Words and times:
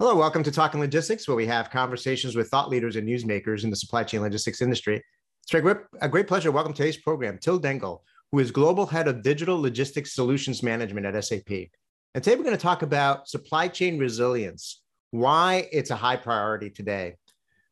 Hello, 0.00 0.16
welcome 0.16 0.42
to 0.42 0.50
Talking 0.50 0.80
Logistics, 0.80 1.28
where 1.28 1.36
we 1.36 1.44
have 1.44 1.68
conversations 1.68 2.34
with 2.34 2.48
thought 2.48 2.70
leaders 2.70 2.96
and 2.96 3.06
newsmakers 3.06 3.64
in 3.64 3.68
the 3.68 3.76
supply 3.76 4.02
chain 4.02 4.22
logistics 4.22 4.62
industry. 4.62 5.04
It's 5.42 5.52
a 5.52 5.60
great, 5.60 5.76
a 6.00 6.08
great 6.08 6.26
pleasure. 6.26 6.50
Welcome 6.50 6.72
to 6.72 6.78
today's 6.78 6.96
program, 6.96 7.36
Till 7.36 7.60
Dengel, 7.60 7.98
who 8.32 8.38
is 8.38 8.50
Global 8.50 8.86
Head 8.86 9.08
of 9.08 9.22
Digital 9.22 9.60
Logistics 9.60 10.14
Solutions 10.14 10.62
Management 10.62 11.04
at 11.04 11.22
SAP. 11.22 11.50
And 12.14 12.24
today 12.24 12.34
we're 12.34 12.44
going 12.44 12.56
to 12.56 12.62
talk 12.62 12.80
about 12.80 13.28
supply 13.28 13.68
chain 13.68 13.98
resilience, 13.98 14.80
why 15.10 15.68
it's 15.70 15.90
a 15.90 15.96
high 15.96 16.16
priority 16.16 16.70
today. 16.70 17.16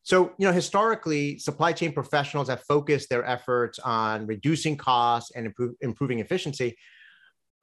So, 0.03 0.31
you 0.37 0.45
know, 0.45 0.53
historically, 0.53 1.39
supply 1.39 1.73
chain 1.73 1.93
professionals 1.93 2.47
have 2.47 2.61
focused 2.61 3.09
their 3.09 3.25
efforts 3.25 3.79
on 3.79 4.27
reducing 4.27 4.77
costs 4.77 5.31
and 5.31 5.47
improve, 5.47 5.73
improving 5.81 6.19
efficiency. 6.19 6.77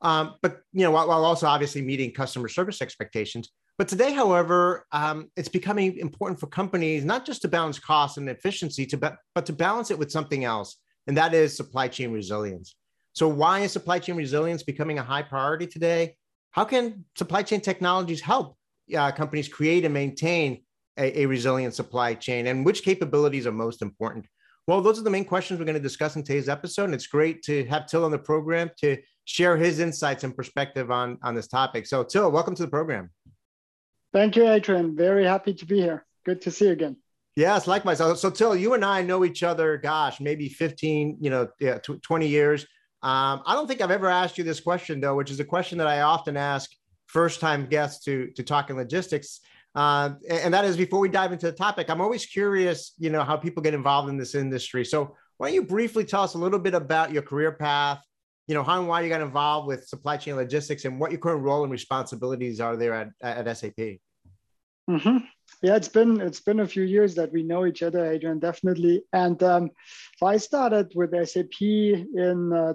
Um, 0.00 0.34
but, 0.42 0.62
you 0.72 0.82
know, 0.82 0.90
while, 0.90 1.06
while 1.06 1.24
also 1.24 1.46
obviously 1.46 1.82
meeting 1.82 2.10
customer 2.10 2.48
service 2.48 2.82
expectations. 2.82 3.48
But 3.79 3.88
today, 3.88 4.12
however, 4.12 4.86
um, 4.92 5.30
it's 5.36 5.50
becoming 5.50 5.98
important 5.98 6.40
for 6.40 6.46
companies 6.46 7.05
not 7.05 7.27
just 7.27 7.42
to 7.42 7.48
balance 7.48 7.78
cost 7.78 8.16
and 8.16 8.28
efficiency, 8.28 8.87
to 8.87 8.96
be- 8.96 9.09
but 9.34 9.45
to 9.46 9.52
balance 9.52 9.91
it 9.91 9.98
with 9.98 10.10
something 10.10 10.45
else, 10.45 10.78
and 11.06 11.16
that 11.16 11.34
is 11.34 11.56
supply 11.56 11.88
chain 11.88 12.10
resilience. 12.10 12.74
So, 13.12 13.28
why 13.28 13.60
is 13.60 13.73
supply 13.73 13.98
chain 13.98 14.16
resilience 14.16 14.62
becoming 14.62 14.98
a 14.98 15.02
high 15.02 15.23
priority 15.23 15.66
today? 15.66 16.16
How 16.52 16.64
can 16.64 17.05
supply 17.16 17.42
chain 17.42 17.60
technologies 17.60 18.23
help 18.23 18.56
uh, 18.97 19.12
companies 19.12 19.48
create 19.48 19.84
and 19.84 19.92
maintain 19.92 20.62
a, 20.98 21.20
a 21.20 21.27
resilient 21.27 21.74
supply 21.74 22.14
chain, 22.14 22.47
and 22.47 22.64
which 22.64 22.83
capabilities 22.83 23.47
are 23.47 23.52
most 23.52 23.83
important? 23.83 24.27
Well, 24.66 24.80
those 24.80 24.98
are 24.98 25.05
the 25.05 25.11
main 25.11 25.24
questions 25.24 25.61
we're 25.61 25.66
going 25.66 25.77
to 25.77 25.80
discuss 25.80 26.16
in 26.16 26.24
today's 26.24 26.48
episode. 26.48 26.84
And 26.84 26.95
it's 26.95 27.06
great 27.06 27.42
to 27.42 27.64
have 27.66 27.86
Till 27.86 28.05
on 28.05 28.11
the 28.11 28.19
program 28.19 28.70
to 28.78 28.97
share 29.24 29.56
his 29.56 29.78
insights 29.78 30.24
and 30.24 30.34
perspective 30.34 30.91
on, 30.91 31.19
on 31.22 31.36
this 31.36 31.47
topic. 31.47 31.86
So, 31.86 32.02
Till, 32.02 32.33
welcome 32.33 32.55
to 32.56 32.62
the 32.62 32.70
program. 32.70 33.11
Thank 34.12 34.37
you, 34.37 34.48
Adrian. 34.48 34.96
Very 34.96 35.24
happy 35.24 35.55
to 35.55 35.66
be 35.66 35.80
here. 35.80 36.05
Good 36.24 36.41
to 36.42 36.51
see 36.51 36.66
you 36.66 36.73
again. 36.73 36.97
Yes, 37.37 37.66
likewise. 37.66 37.98
So, 37.98 38.14
so 38.14 38.30
Till, 38.30 38.56
you 38.56 38.72
and 38.72 38.84
I 38.84 39.03
know 39.03 39.25
each 39.25 39.42
other, 39.42 39.77
gosh, 39.77 40.20
maybe 40.20 40.48
15, 40.48 41.19
you 41.20 41.28
know, 41.28 41.48
yeah, 41.61 41.78
20 41.78 42.27
years. 42.27 42.62
Um, 43.03 43.42
I 43.47 43.55
don't 43.55 43.69
think 43.69 43.83
I've 43.83 43.91
ever 43.91 44.08
asked 44.08 44.39
you 44.39 44.45
this 44.45 44.58
question, 44.58 45.00
though, 45.00 45.14
which 45.14 45.30
is 45.30 45.39
a 45.39 45.45
question 45.45 45.77
that 45.78 45.86
I 45.86 46.00
often 46.00 46.36
ask 46.36 46.70
first 47.06 47.41
time 47.41 47.67
guests 47.67 48.05
to, 48.06 48.30
to 48.36 48.42
Talking 48.42 48.77
Logistics. 48.77 49.41
Uh, 49.75 50.14
and 50.30 50.55
that 50.55 50.64
is 50.64 50.78
before 50.78 51.00
we 51.00 51.11
dive 51.11 51.33
into 51.33 51.47
the 51.47 51.52
topic, 51.52 51.91
I'm 51.91 52.00
always 52.00 52.25
curious, 52.25 52.92
you 52.98 53.11
know, 53.11 53.23
how 53.23 53.36
people 53.36 53.62
get 53.62 53.75
involved 53.75 54.08
in 54.08 54.17
this 54.17 54.34
industry. 54.34 54.84
So 54.86 55.14
why 55.36 55.48
don't 55.48 55.55
you 55.55 55.64
briefly 55.64 56.05
tell 56.05 56.23
us 56.23 56.33
a 56.33 56.39
little 56.39 56.58
bit 56.58 56.73
about 56.73 57.12
your 57.12 57.23
career 57.23 57.52
path, 57.52 58.02
you 58.47 58.55
know, 58.55 58.62
how 58.62 58.78
and 58.78 58.89
why 58.89 59.00
you 59.00 59.08
got 59.08 59.20
involved 59.20 59.66
with 59.66 59.86
supply 59.86 60.16
chain 60.16 60.36
logistics 60.36 60.84
and 60.84 61.00
what 61.00 61.11
your 61.11 61.20
current 61.20 61.42
role 61.42 61.62
and 61.62 61.72
responsibilities 61.72 62.61
are 62.61 62.77
there 62.77 62.94
at, 62.94 63.08
at 63.22 63.56
SAP? 63.56 63.98
Mm-hmm. 64.89 65.19
Yeah, 65.62 65.77
it's 65.77 65.89
been 65.89 66.20
it's 66.20 66.41
been 66.41 66.61
a 66.61 66.67
few 66.67 66.84
years 66.84 67.14
that 67.17 67.33
we 67.33 67.42
know 67.42 67.67
each 67.67 67.83
other, 67.83 68.05
Adrian, 68.05 68.39
definitely. 68.39 69.02
And 69.12 69.42
um, 69.42 69.70
so 70.19 70.27
I 70.27 70.36
started 70.36 70.92
with 70.94 71.11
SAP 71.28 71.61
in 71.61 72.52
uh, 72.52 72.74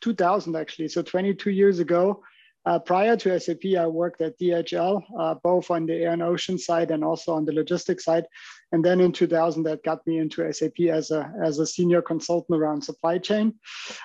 2000, 0.00 0.56
actually, 0.56 0.88
so 0.88 1.02
22 1.02 1.50
years 1.50 1.78
ago. 1.78 2.22
Uh, 2.64 2.78
prior 2.78 3.16
to 3.16 3.38
SAP, 3.40 3.64
I 3.76 3.86
worked 3.88 4.20
at 4.20 4.38
DHL, 4.38 5.02
uh, 5.18 5.34
both 5.42 5.70
on 5.70 5.86
the 5.86 5.94
air 5.94 6.12
and 6.12 6.22
ocean 6.22 6.58
side 6.58 6.92
and 6.92 7.02
also 7.02 7.34
on 7.34 7.44
the 7.44 7.52
logistics 7.52 8.04
side. 8.04 8.24
And 8.72 8.84
then 8.84 9.00
in 9.00 9.12
2000, 9.12 9.62
that 9.64 9.84
got 9.84 10.06
me 10.06 10.18
into 10.18 10.50
SAP 10.52 10.80
as 10.90 11.10
a, 11.10 11.32
as 11.42 11.58
a 11.58 11.66
senior 11.66 12.02
consultant 12.02 12.58
around 12.58 12.82
supply 12.82 13.18
chain. 13.18 13.54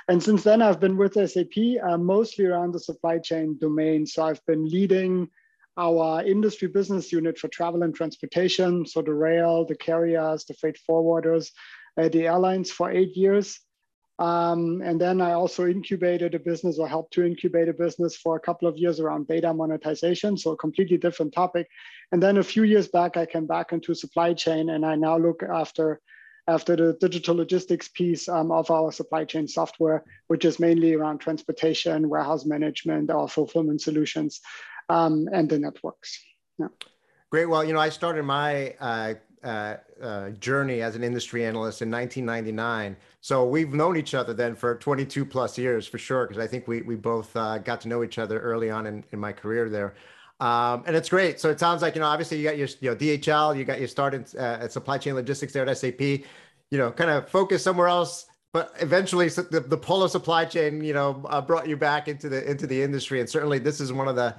And 0.09 0.21
since 0.21 0.43
then, 0.43 0.61
I've 0.61 0.79
been 0.79 0.97
with 0.97 1.13
SAP 1.13 1.57
uh, 1.83 1.97
mostly 1.97 2.45
around 2.45 2.73
the 2.73 2.79
supply 2.79 3.17
chain 3.17 3.57
domain. 3.59 4.05
So 4.05 4.23
I've 4.23 4.45
been 4.45 4.65
leading 4.65 5.29
our 5.77 6.23
industry 6.23 6.67
business 6.67 7.11
unit 7.11 7.37
for 7.37 7.47
travel 7.47 7.83
and 7.83 7.93
transportation, 7.93 8.85
so 8.85 9.01
the 9.01 9.13
rail, 9.13 9.65
the 9.65 9.75
carriers, 9.75 10.43
the 10.45 10.55
freight 10.55 10.77
forwarders, 10.89 11.51
uh, 11.97 12.09
the 12.09 12.25
airlines 12.25 12.71
for 12.71 12.91
eight 12.91 13.15
years. 13.15 13.59
Um, 14.19 14.81
and 14.83 14.99
then 14.99 15.21
I 15.21 15.33
also 15.33 15.67
incubated 15.67 16.33
a 16.33 16.39
business 16.39 16.79
or 16.79 16.87
helped 16.87 17.13
to 17.13 17.25
incubate 17.25 17.69
a 17.69 17.73
business 17.73 18.17
for 18.17 18.35
a 18.35 18.39
couple 18.39 18.67
of 18.67 18.77
years 18.77 18.99
around 18.99 19.27
data 19.27 19.53
monetization, 19.53 20.37
so 20.37 20.51
a 20.51 20.57
completely 20.57 20.97
different 20.97 21.33
topic. 21.33 21.67
And 22.11 22.21
then 22.21 22.37
a 22.37 22.43
few 22.43 22.63
years 22.63 22.87
back, 22.87 23.15
I 23.15 23.25
came 23.25 23.45
back 23.45 23.73
into 23.73 23.93
supply 23.93 24.33
chain 24.33 24.69
and 24.69 24.85
I 24.85 24.95
now 24.95 25.17
look 25.17 25.43
after 25.43 26.01
after 26.49 26.77
the 26.77 26.93
digital 26.93 27.35
logistics 27.35 27.89
piece 27.89 28.29
um, 28.29 28.53
of 28.53 28.71
our 28.71 28.89
supply 28.91 29.25
chain 29.25 29.49
software, 29.49 30.05
which 30.27 30.45
is 30.45 30.59
mainly 30.59 30.93
around 30.93 31.17
transportation, 31.19 32.07
warehouse 32.07 32.45
management, 32.45 33.11
our 33.11 33.27
fulfillment 33.27 33.81
solutions 33.81 34.39
um, 34.87 35.27
and 35.33 35.49
the 35.49 35.59
networks. 35.59 36.23
Yeah. 36.57 36.67
Great. 37.29 37.47
Well, 37.47 37.65
you 37.65 37.73
know, 37.73 37.81
I 37.81 37.89
started 37.89 38.23
my 38.23 38.75
uh, 38.79 39.15
uh, 39.43 39.75
uh, 40.01 40.29
journey 40.31 40.81
as 40.81 40.95
an 40.95 41.03
industry 41.03 41.45
analyst 41.45 41.81
in 41.81 41.91
1999. 41.91 42.97
So 43.21 43.45
we've 43.45 43.73
known 43.73 43.95
each 43.95 44.13
other 44.13 44.33
then 44.33 44.55
for 44.55 44.75
22 44.75 45.25
plus 45.25 45.57
years 45.57 45.87
for 45.87 45.97
sure, 45.97 46.27
because 46.27 46.41
I 46.41 46.47
think 46.47 46.67
we, 46.67 46.81
we 46.81 46.95
both 46.95 47.35
uh, 47.35 47.59
got 47.59 47.81
to 47.81 47.87
know 47.87 48.03
each 48.03 48.17
other 48.17 48.39
early 48.39 48.69
on 48.69 48.87
in, 48.87 49.03
in 49.11 49.19
my 49.19 49.31
career 49.31 49.69
there. 49.69 49.95
Um, 50.39 50.83
and 50.85 50.95
it's 50.95 51.09
great. 51.09 51.39
So 51.39 51.49
it 51.49 51.59
sounds 51.59 51.81
like, 51.81 51.95
you 51.95 52.01
know, 52.01 52.07
obviously 52.07 52.37
you 52.37 52.43
got 52.43 52.57
your 52.57 52.67
you 52.79 52.89
know, 52.91 52.95
DHL, 52.95 53.57
you 53.57 53.63
got 53.63 53.79
your 53.79 53.87
start 53.87 54.13
in, 54.13 54.25
uh, 54.37 54.59
at 54.61 54.71
supply 54.71 54.97
chain 54.97 55.15
logistics 55.15 55.53
there 55.53 55.67
at 55.67 55.77
SAP, 55.77 56.01
you 56.01 56.23
know, 56.71 56.91
kind 56.91 57.09
of 57.09 57.29
focus 57.29 57.63
somewhere 57.63 57.87
else 57.87 58.25
but 58.53 58.73
eventually 58.79 59.27
the, 59.27 59.63
the 59.67 59.77
polo 59.77 60.07
supply 60.07 60.45
chain 60.45 60.81
you 60.81 60.93
know 60.93 61.23
uh, 61.29 61.41
brought 61.41 61.67
you 61.67 61.75
back 61.75 62.07
into 62.07 62.29
the 62.29 62.49
into 62.49 62.65
the 62.65 62.81
industry 62.81 63.19
and 63.19 63.29
certainly 63.29 63.59
this 63.59 63.81
is 63.81 63.91
one 63.91 64.07
of 64.07 64.15
the 64.15 64.33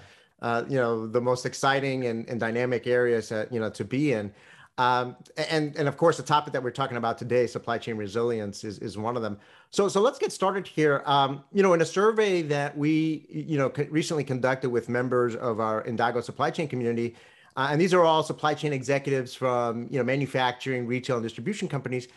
you 0.69 0.78
know 0.78 1.06
the 1.06 1.20
most 1.20 1.44
exciting 1.44 2.06
and, 2.06 2.28
and 2.28 2.41
dynamic 2.41 2.86
areas 2.86 3.28
that, 3.28 3.53
you 3.53 3.60
know 3.60 3.69
to 3.70 3.84
be 3.84 4.12
in 4.12 4.32
um, 4.78 5.16
and 5.37 5.77
and 5.77 5.89
of 5.89 5.97
course 5.97 6.16
the 6.16 6.22
topic 6.22 6.53
that 6.53 6.62
we're 6.62 6.71
talking 6.71 6.97
about 6.97 7.19
today 7.19 7.47
supply 7.47 7.77
chain 7.77 7.97
resilience 7.97 8.65
is, 8.65 8.78
is 8.78 8.97
one 8.97 9.16
of 9.16 9.22
them 9.22 9.39
so 9.71 9.89
so 9.89 10.00
let's 10.00 10.19
get 10.19 10.33
started 10.33 10.66
here 10.66 11.03
um, 11.05 11.44
you 11.53 11.62
know 11.62 11.75
in 11.75 11.83
a 11.83 11.87
survey 11.87 12.41
that 12.43 12.77
we 12.77 13.27
you 13.28 13.59
know 13.59 13.71
recently 13.91 14.25
conducted 14.25 14.71
with 14.71 14.89
members 14.89 15.37
of 15.37 15.61
our 15.61 15.83
Indago 15.84 16.22
supply 16.22 16.50
chain 16.50 16.69
community 16.69 17.15
uh, 17.56 17.69
and 17.71 17.81
these 17.81 17.93
are 17.93 18.05
all 18.05 18.22
supply 18.22 18.55
chain 18.55 18.72
executives 18.72 19.34
from 19.34 19.89
you 19.91 19.99
know 19.99 20.05
manufacturing 20.05 20.87
retail 20.87 21.16
and 21.16 21.25
distribution 21.25 21.69
companies 21.69 22.09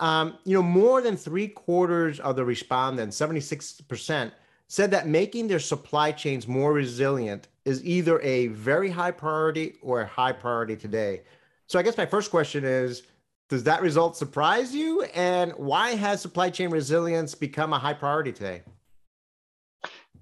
um, 0.00 0.38
you 0.44 0.54
know 0.54 0.62
more 0.62 1.00
than 1.00 1.16
three 1.16 1.46
quarters 1.46 2.18
of 2.20 2.34
the 2.34 2.44
respondents 2.44 3.16
76 3.16 3.82
percent 3.82 4.32
said 4.68 4.90
that 4.90 5.08
making 5.08 5.48
their 5.48 5.58
supply 5.58 6.12
chains 6.12 6.46
more 6.46 6.72
resilient 6.74 7.48
is 7.64 7.84
either 7.84 8.20
a 8.20 8.48
very 8.48 8.90
high 8.90 9.10
priority 9.10 9.76
or 9.82 10.02
a 10.02 10.06
high 10.06 10.32
priority 10.32 10.76
today. 10.76 11.22
So 11.68 11.78
I 11.78 11.82
guess 11.82 11.96
my 11.96 12.06
first 12.06 12.30
question 12.30 12.64
is 12.64 13.02
does 13.48 13.64
that 13.64 13.82
result 13.82 14.16
surprise 14.16 14.74
you 14.74 15.02
and 15.14 15.52
why 15.52 15.90
has 15.90 16.20
supply 16.20 16.50
chain 16.50 16.70
resilience 16.70 17.34
become 17.34 17.72
a 17.72 17.78
high 17.78 17.94
priority 17.94 18.32
today? 18.32 18.62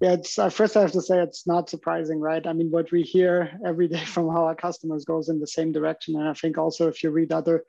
Yeah, 0.00 0.12
it's 0.12 0.38
uh, 0.38 0.50
first 0.50 0.76
I 0.76 0.82
have 0.82 0.92
to 0.92 1.00
say 1.00 1.20
it's 1.20 1.46
not 1.46 1.70
surprising, 1.70 2.20
right? 2.20 2.46
I 2.46 2.52
mean, 2.52 2.70
what 2.70 2.92
we 2.92 3.02
hear 3.02 3.58
every 3.64 3.88
day 3.88 4.04
from 4.04 4.28
our 4.28 4.54
customers 4.54 5.04
goes 5.04 5.28
in 5.28 5.40
the 5.40 5.46
same 5.46 5.72
direction, 5.72 6.16
and 6.16 6.28
I 6.28 6.34
think 6.34 6.58
also 6.58 6.88
if 6.88 7.02
you 7.02 7.10
read 7.10 7.32
other 7.32 7.64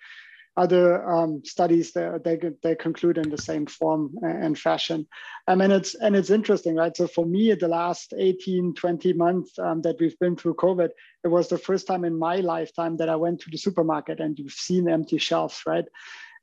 other 0.58 1.08
um, 1.08 1.44
studies 1.46 1.94
they, 1.94 2.10
they, 2.24 2.40
they 2.64 2.76
conclude 2.76 3.20
in 3.20 3.30
the 3.30 3.38
same 3.38 3.68
form 3.68 4.16
and 4.24 4.58
fashion. 4.58 5.08
I 5.48 5.56
mean 5.56 5.72
it's 5.72 5.94
and 5.94 6.16
it's 6.16 6.32
interesting 6.32 6.76
right? 6.76 6.98
So 6.98 7.08
for 7.08 7.26
me 7.26 7.54
the 7.54 7.68
last 7.68 8.14
18 8.18 8.74
20 8.74 9.14
months 9.14 9.58
um, 9.60 9.82
that 9.84 9.98
we've 10.00 10.18
been 10.20 10.36
through 10.36 10.56
covid 10.56 10.90
it 11.24 11.28
was 11.28 11.48
the 11.48 11.58
first 11.58 11.88
time 11.88 12.04
in 12.04 12.18
my 12.18 12.38
lifetime 12.38 12.98
that 12.98 13.10
i 13.10 13.16
went 13.16 13.40
to 13.42 13.50
the 13.52 13.58
supermarket 13.58 14.20
and 14.20 14.38
you've 14.40 14.52
seen 14.52 14.90
empty 14.90 15.18
shelves 15.18 15.62
right? 15.66 15.86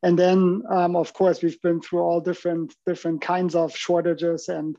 And 0.02 0.18
then 0.18 0.62
um, 0.70 0.96
of 0.96 1.12
course 1.14 1.42
we've 1.42 1.60
been 1.62 1.80
through 1.80 2.00
all 2.00 2.20
different 2.20 2.74
different 2.86 3.20
kinds 3.20 3.54
of 3.54 3.74
shortages 3.74 4.48
and 4.48 4.76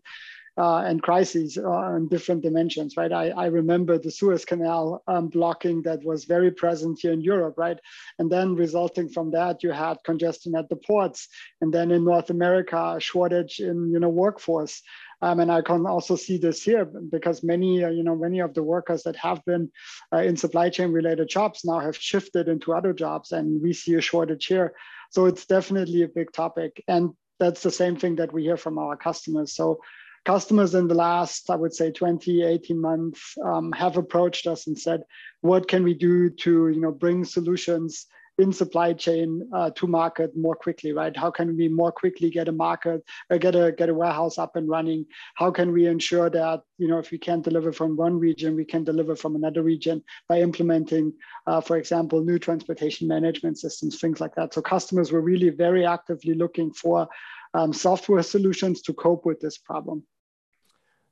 uh, 0.57 0.83
and 0.85 1.01
crises 1.01 1.57
on 1.57 2.07
different 2.07 2.41
dimensions, 2.41 2.95
right? 2.95 3.11
I, 3.11 3.29
I 3.29 3.45
remember 3.47 3.97
the 3.97 4.11
Suez 4.11 4.45
Canal 4.45 5.03
um, 5.07 5.27
blocking 5.27 5.81
that 5.83 6.03
was 6.03 6.25
very 6.25 6.51
present 6.51 6.99
here 7.01 7.11
in 7.11 7.21
Europe, 7.21 7.55
right? 7.57 7.77
And 8.19 8.31
then 8.31 8.55
resulting 8.55 9.09
from 9.09 9.31
that, 9.31 9.63
you 9.63 9.71
had 9.71 9.97
congestion 10.05 10.55
at 10.55 10.69
the 10.69 10.77
ports, 10.77 11.27
and 11.61 11.73
then 11.73 11.91
in 11.91 12.05
North 12.05 12.29
America, 12.29 12.95
a 12.97 12.99
shortage 12.99 13.59
in 13.59 13.91
you 13.91 13.99
know 13.99 14.09
workforce. 14.09 14.81
Um, 15.21 15.39
and 15.39 15.51
I 15.51 15.61
can 15.61 15.85
also 15.85 16.15
see 16.15 16.37
this 16.37 16.61
here 16.61 16.85
because 16.85 17.41
many, 17.41 17.83
uh, 17.83 17.89
you 17.89 18.03
know, 18.03 18.15
many 18.15 18.39
of 18.39 18.53
the 18.53 18.63
workers 18.63 19.03
that 19.03 19.15
have 19.15 19.43
been 19.45 19.71
uh, 20.13 20.17
in 20.17 20.35
supply 20.35 20.69
chain 20.69 20.91
related 20.91 21.29
jobs 21.29 21.63
now 21.63 21.79
have 21.79 21.95
shifted 21.95 22.47
into 22.47 22.73
other 22.73 22.93
jobs, 22.93 23.31
and 23.31 23.61
we 23.61 23.73
see 23.73 23.95
a 23.95 24.01
shortage 24.01 24.45
here. 24.45 24.73
So 25.11 25.25
it's 25.25 25.45
definitely 25.45 26.03
a 26.03 26.09
big 26.09 26.31
topic, 26.31 26.83
and 26.87 27.11
that's 27.39 27.63
the 27.63 27.71
same 27.71 27.95
thing 27.95 28.17
that 28.17 28.33
we 28.33 28.43
hear 28.43 28.57
from 28.57 28.77
our 28.77 28.95
customers. 28.95 29.53
So 29.55 29.81
customers 30.25 30.75
in 30.75 30.87
the 30.87 30.95
last, 30.95 31.49
I 31.49 31.55
would 31.55 31.73
say 31.73 31.91
20, 31.91 32.43
18 32.43 32.79
months 32.79 33.35
um, 33.45 33.71
have 33.71 33.97
approached 33.97 34.47
us 34.47 34.67
and 34.67 34.77
said, 34.77 35.03
what 35.41 35.67
can 35.67 35.83
we 35.83 35.93
do 35.93 36.29
to 36.29 36.69
you 36.69 36.81
know, 36.81 36.91
bring 36.91 37.23
solutions 37.23 38.07
in 38.37 38.51
supply 38.51 38.91
chain 38.91 39.47
uh, 39.53 39.69
to 39.71 39.87
market 39.87 40.35
more 40.35 40.55
quickly, 40.55 40.91
right? 40.91 41.15
How 41.15 41.31
can 41.31 41.55
we 41.55 41.69
more 41.69 41.91
quickly 41.91 42.29
get 42.29 42.49
a 42.49 42.51
market, 42.51 43.01
uh, 43.29 43.37
get 43.37 43.55
a 43.55 43.71
get 43.71 43.87
a 43.87 43.93
warehouse 43.93 44.37
up 44.37 44.57
and 44.57 44.67
running? 44.67 45.05
How 45.35 45.51
can 45.51 45.71
we 45.71 45.87
ensure 45.87 46.29
that 46.29 46.61
you 46.77 46.89
know 46.89 46.97
if 46.97 47.11
we 47.11 47.17
can't 47.17 47.43
deliver 47.43 47.71
from 47.71 47.95
one 47.95 48.19
region, 48.19 48.55
we 48.55 48.65
can 48.65 48.83
deliver 48.83 49.15
from 49.15 49.35
another 49.35 49.63
region 49.63 50.03
by 50.27 50.41
implementing, 50.41 51.13
uh, 51.47 51.61
for 51.61 51.77
example, 51.77 52.21
new 52.21 52.37
transportation 52.37 53.07
management 53.07 53.57
systems, 53.57 54.01
things 54.01 54.19
like 54.19 54.35
that. 54.35 54.53
So 54.53 54.61
customers 54.61 55.13
were 55.13 55.21
really 55.21 55.49
very 55.49 55.85
actively 55.85 56.33
looking 56.33 56.73
for 56.73 57.07
um, 57.53 57.71
software 57.71 58.23
solutions 58.23 58.81
to 58.81 58.93
cope 58.93 59.25
with 59.25 59.39
this 59.39 59.57
problem. 59.57 60.03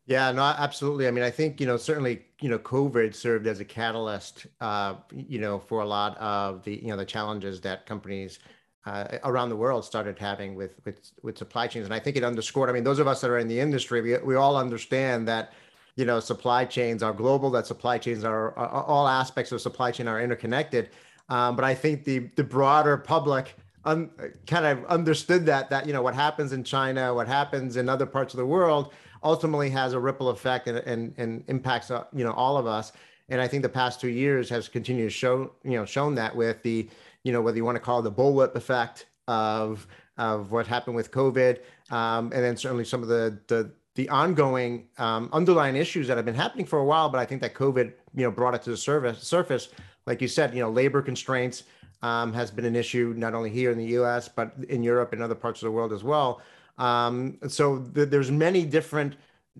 Yeah, 0.06 0.32
no, 0.32 0.42
absolutely. 0.44 1.08
I 1.08 1.12
mean, 1.12 1.24
I 1.24 1.30
think 1.32 1.62
you 1.62 1.68
know 1.68 1.78
certainly 1.78 2.26
you 2.42 2.50
know 2.50 2.60
COVID 2.60 3.16
served 3.16 3.48
as 3.48 3.60
a 3.62 3.66
catalyst, 3.66 4.48
uh, 4.60 4.96
you 5.14 5.40
know, 5.40 5.60
for 5.60 5.82
a 5.82 5.86
lot 5.86 6.18
of 6.18 6.64
the 6.64 6.76
you 6.76 6.90
know 6.90 6.98
the 6.98 7.06
challenges 7.06 7.62
that 7.62 7.86
companies 7.86 8.40
uh, 8.86 9.20
around 9.24 9.48
the 9.50 9.56
world 9.56 9.86
started 9.86 10.20
having 10.20 10.56
with 10.56 10.72
with 10.84 11.12
with 11.22 11.38
supply 11.38 11.68
chains, 11.68 11.86
and 11.86 11.94
I 11.94 12.00
think 12.00 12.18
it 12.18 12.24
underscored. 12.24 12.70
I 12.70 12.74
mean, 12.74 12.84
those 12.84 13.00
of 13.00 13.08
us 13.08 13.22
that 13.22 13.30
are 13.30 13.38
in 13.38 13.48
the 13.48 13.60
industry, 13.60 14.02
we 14.02 14.18
we 14.18 14.36
all 14.36 14.58
understand 14.58 15.26
that 15.30 15.54
you 15.96 16.04
know 16.04 16.20
supply 16.20 16.66
chains 16.66 17.02
are 17.02 17.14
global, 17.14 17.50
that 17.52 17.66
supply 17.66 17.98
chains 17.98 18.26
are, 18.26 18.58
are 18.58 18.84
all 18.84 19.08
aspects 19.08 19.54
of 19.54 19.62
supply 19.62 19.92
chain 19.92 20.10
are 20.10 20.22
interconnected. 20.22 20.90
Um, 21.30 21.56
but 21.56 21.64
I 21.64 21.74
think 21.74 22.04
the 22.04 22.30
the 22.36 22.44
broader 22.44 22.98
public 22.98 23.56
un, 23.86 24.10
kind 24.48 24.66
of 24.66 24.84
understood 24.86 25.46
that 25.46 25.70
that 25.70 25.88
you 25.88 25.94
know 25.94 26.02
what 26.02 26.14
happens 26.16 26.52
in 26.52 26.66
China, 26.66 27.14
what 27.14 27.28
happens 27.28 27.78
in 27.78 27.88
other 27.88 28.06
parts 28.06 28.34
of 28.34 28.38
the 28.38 28.46
world 28.46 28.92
ultimately 29.24 29.70
has 29.70 29.94
a 29.94 30.00
ripple 30.00 30.30
effect 30.30 30.68
and, 30.68 30.78
and, 30.80 31.14
and 31.18 31.44
impacts 31.48 31.92
uh, 31.92 32.06
you 32.14 32.24
know 32.24 32.34
all 32.34 32.58
of 32.58 32.68
us. 32.68 32.92
And 33.30 33.40
I 33.40 33.48
think 33.48 33.64
the 33.64 33.70
past 33.70 34.02
two 34.02 34.10
years 34.10 34.50
has 34.50 34.68
continued 34.68 35.06
to 35.06 35.10
show 35.10 35.52
you 35.64 35.78
know 35.78 35.86
shown 35.86 36.16
that 36.16 36.36
with 36.36 36.62
the 36.64 36.90
you 37.24 37.32
know 37.32 37.42
whether 37.42 37.58
you 37.58 37.66
want 37.66 37.76
to 37.76 37.82
call 37.82 38.00
it 38.00 38.04
the 38.04 38.12
bullwhip 38.12 38.56
effect 38.56 39.08
of 39.28 39.88
of 40.18 40.52
what 40.52 40.68
happened 40.68 40.96
with 40.96 41.12
COVID, 41.12 41.60
um, 41.90 42.32
and 42.34 42.44
then 42.44 42.56
certainly 42.56 42.86
some 42.86 43.02
of 43.02 43.08
the 43.08 43.40
the 43.48 43.72
the 43.96 44.10
ongoing 44.10 44.88
um, 44.98 45.30
underlying 45.32 45.76
issues 45.76 46.08
that 46.08 46.18
have 46.18 46.26
been 46.26 46.36
happening 46.36 46.66
for 46.66 46.80
a 46.80 46.86
while. 46.86 47.10
But 47.10 47.20
I 47.20 47.26
think 47.26 47.42
that 47.42 47.54
COVID 47.54 47.94
you 48.16 48.24
know 48.24 48.32
brought 48.32 48.56
it 48.56 48.62
to 48.64 48.72
the 48.72 48.78
surface. 48.78 49.24
Surface, 49.24 49.70
like 50.06 50.22
you 50.22 50.28
said, 50.28 50.54
you 50.54 50.62
know 50.62 50.70
labor 50.70 51.02
constraints 51.02 51.64
um, 52.02 52.34
has 52.34 52.52
been 52.52 52.66
an 52.66 52.76
issue 52.76 53.14
not 53.16 53.34
only 53.34 53.50
here 53.50 53.72
in 53.72 53.78
the 53.78 53.86
U.S. 53.86 54.28
but 54.28 54.54
in 54.70 54.84
Europe 54.84 55.14
and 55.14 55.24
other 55.24 55.36
parts 55.36 55.62
of 55.62 55.68
the 55.68 55.72
world 55.72 55.94
as 55.94 56.04
well. 56.04 56.42
Um, 56.78 57.38
so 57.48 57.80
th- 57.80 58.10
there's 58.10 58.32
many 58.32 58.66
different 58.66 59.16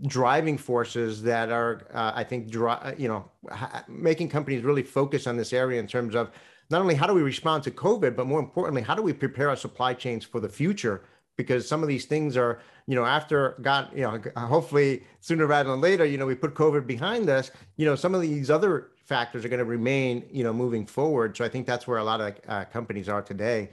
driving 0.08 0.58
forces 0.58 1.22
that 1.24 1.52
are, 1.52 1.88
uh, 1.94 2.12
I 2.16 2.24
think, 2.24 2.50
dri- 2.50 2.96
you 2.98 3.08
know, 3.08 3.30
ha- 3.50 3.84
making 3.88 4.30
companies 4.30 4.64
really 4.64 4.84
focus 4.84 5.28
on 5.28 5.38
this 5.38 5.54
area 5.54 5.80
in 5.80 5.88
terms 5.88 6.16
of 6.16 6.32
not 6.70 6.82
only 6.82 6.96
how 6.96 7.06
do 7.06 7.14
we 7.14 7.22
respond 7.22 7.64
to 7.64 7.72
COVID, 7.72 8.16
but 8.16 8.26
more 8.26 8.40
importantly, 8.40 8.82
how 8.82 8.96
do 8.96 9.02
we 9.02 9.14
prepare 9.14 9.50
our 9.50 9.56
supply 9.56 9.94
chains 9.94 10.26
for 10.26 10.40
the 10.40 10.50
future? 10.50 11.04
Because 11.38 11.68
some 11.68 11.82
of 11.84 11.90
these 11.90 12.06
things 12.06 12.38
are, 12.38 12.60
you 12.88 12.96
know, 12.96 13.06
after 13.06 13.58
got, 13.62 13.96
you 13.96 14.02
know, 14.02 14.20
hopefully 14.38 15.04
sooner 15.20 15.46
rather 15.46 15.70
than 15.70 15.82
later, 15.82 16.06
you 16.06 16.18
know, 16.18 16.26
we 16.26 16.36
put 16.36 16.56
COVID 16.56 16.88
behind 16.88 17.30
us. 17.30 17.52
You 17.78 17.86
know, 17.86 17.96
some 17.96 18.16
of 18.16 18.22
these 18.22 18.50
other 18.50 18.92
factors 19.06 19.46
are 19.46 19.50
going 19.50 19.60
to 19.60 19.66
remain, 19.66 20.26
you 20.32 20.44
know, 20.44 20.54
moving 20.54 20.86
forward. 20.86 21.36
So 21.38 21.46
I 21.46 21.50
think 21.50 21.68
that's 21.68 21.88
where 21.88 22.00
a 22.00 22.04
lot 22.04 22.22
of 22.22 22.34
uh, 22.48 22.66
companies 22.66 23.10
are 23.10 23.22
today. 23.22 23.70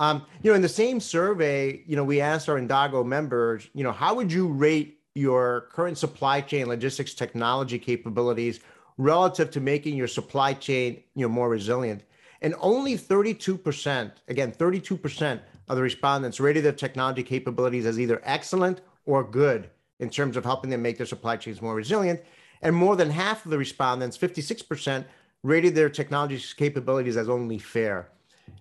Um, 0.00 0.24
you 0.42 0.50
know, 0.50 0.56
in 0.56 0.62
the 0.62 0.68
same 0.68 1.00
survey, 1.00 1.82
you 1.86 1.96
know, 1.96 2.04
we 2.04 2.20
asked 2.20 2.48
our 2.48 2.58
Indago 2.58 3.04
members, 3.04 3.68
you 3.74 3.84
know, 3.84 3.92
how 3.92 4.14
would 4.14 4.32
you 4.32 4.48
rate 4.48 5.00
your 5.14 5.68
current 5.72 5.96
supply 5.96 6.40
chain 6.40 6.66
logistics 6.66 7.14
technology 7.14 7.78
capabilities 7.78 8.60
relative 8.98 9.50
to 9.52 9.60
making 9.60 9.96
your 9.96 10.08
supply 10.08 10.52
chain, 10.52 11.02
you 11.14 11.22
know, 11.26 11.32
more 11.32 11.48
resilient? 11.48 12.02
And 12.42 12.54
only 12.60 12.96
32%, 12.96 14.12
again, 14.28 14.52
32% 14.52 15.40
of 15.68 15.76
the 15.76 15.82
respondents 15.82 16.38
rated 16.38 16.64
their 16.64 16.72
technology 16.72 17.22
capabilities 17.22 17.86
as 17.86 17.98
either 17.98 18.20
excellent 18.24 18.82
or 19.04 19.24
good 19.24 19.70
in 19.98 20.10
terms 20.10 20.36
of 20.36 20.44
helping 20.44 20.70
them 20.70 20.82
make 20.82 20.98
their 20.98 21.06
supply 21.06 21.36
chains 21.36 21.62
more 21.62 21.74
resilient. 21.74 22.20
And 22.62 22.74
more 22.74 22.96
than 22.96 23.10
half 23.10 23.44
of 23.44 23.50
the 23.50 23.58
respondents, 23.58 24.18
56%, 24.18 25.04
rated 25.42 25.74
their 25.74 25.88
technology 25.88 26.42
capabilities 26.56 27.16
as 27.16 27.28
only 27.28 27.58
fair. 27.58 28.08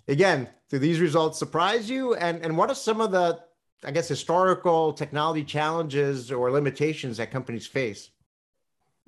Again, 0.08 0.48
do 0.70 0.80
these 0.80 1.00
results 1.00 1.40
surprise 1.40 1.90
you? 1.90 2.16
And, 2.16 2.44
and 2.44 2.58
what 2.58 2.70
are 2.70 2.76
some 2.76 3.02
of 3.02 3.12
the, 3.12 3.40
I 3.84 3.92
guess, 3.92 4.08
historical 4.08 4.94
technology 4.94 5.44
challenges 5.44 6.32
or 6.32 6.52
limitations 6.52 7.18
that 7.18 7.32
companies 7.32 7.68
face? 7.68 8.10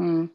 Mm. 0.02 0.30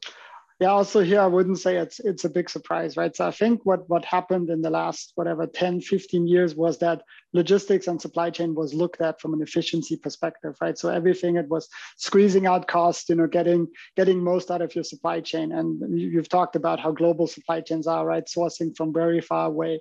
Yeah, 0.63 0.69
also 0.69 1.01
here 1.01 1.21
I 1.21 1.27
wouldn't 1.27 1.59
say 1.59 1.77
it's 1.77 1.99
it's 1.99 2.25
a 2.25 2.31
big 2.31 2.49
surprise, 2.49 2.97
right? 2.97 3.17
So 3.17 3.27
I 3.27 3.33
think 3.33 3.67
what 3.67 3.89
what 3.89 4.05
happened 4.05 4.49
in 4.49 4.63
the 4.63 4.71
last 4.71 5.11
whatever 5.17 5.45
10, 5.45 5.81
15 5.81 6.29
years 6.29 6.55
was 6.55 6.79
that 6.79 7.03
logistics 7.33 7.89
and 7.89 8.01
supply 8.01 8.31
chain 8.31 8.55
was 8.55 8.73
looked 8.73 9.01
at 9.01 9.21
from 9.21 9.35
an 9.35 9.43
efficiency 9.43 9.97
perspective, 9.97 10.55
right? 10.61 10.79
So 10.79 10.89
everything 10.89 11.35
it 11.35 11.49
was 11.49 11.69
squeezing 11.97 12.47
out 12.47 12.69
cost, 12.69 13.09
you 13.09 13.17
know, 13.17 13.27
getting 13.27 13.67
getting 13.97 14.23
most 14.23 14.53
out 14.53 14.63
of 14.63 14.73
your 14.77 14.85
supply 14.85 15.21
chain. 15.21 15.51
And 15.51 15.99
you've 15.99 16.29
talked 16.29 16.55
about 16.55 16.79
how 16.79 16.93
global 16.93 17.27
supply 17.27 17.61
chains 17.61 17.89
are, 17.89 18.07
right? 18.07 18.27
Sourcing 18.27 18.77
from 18.77 18.93
very 18.93 19.21
far 19.21 19.47
away 19.49 19.81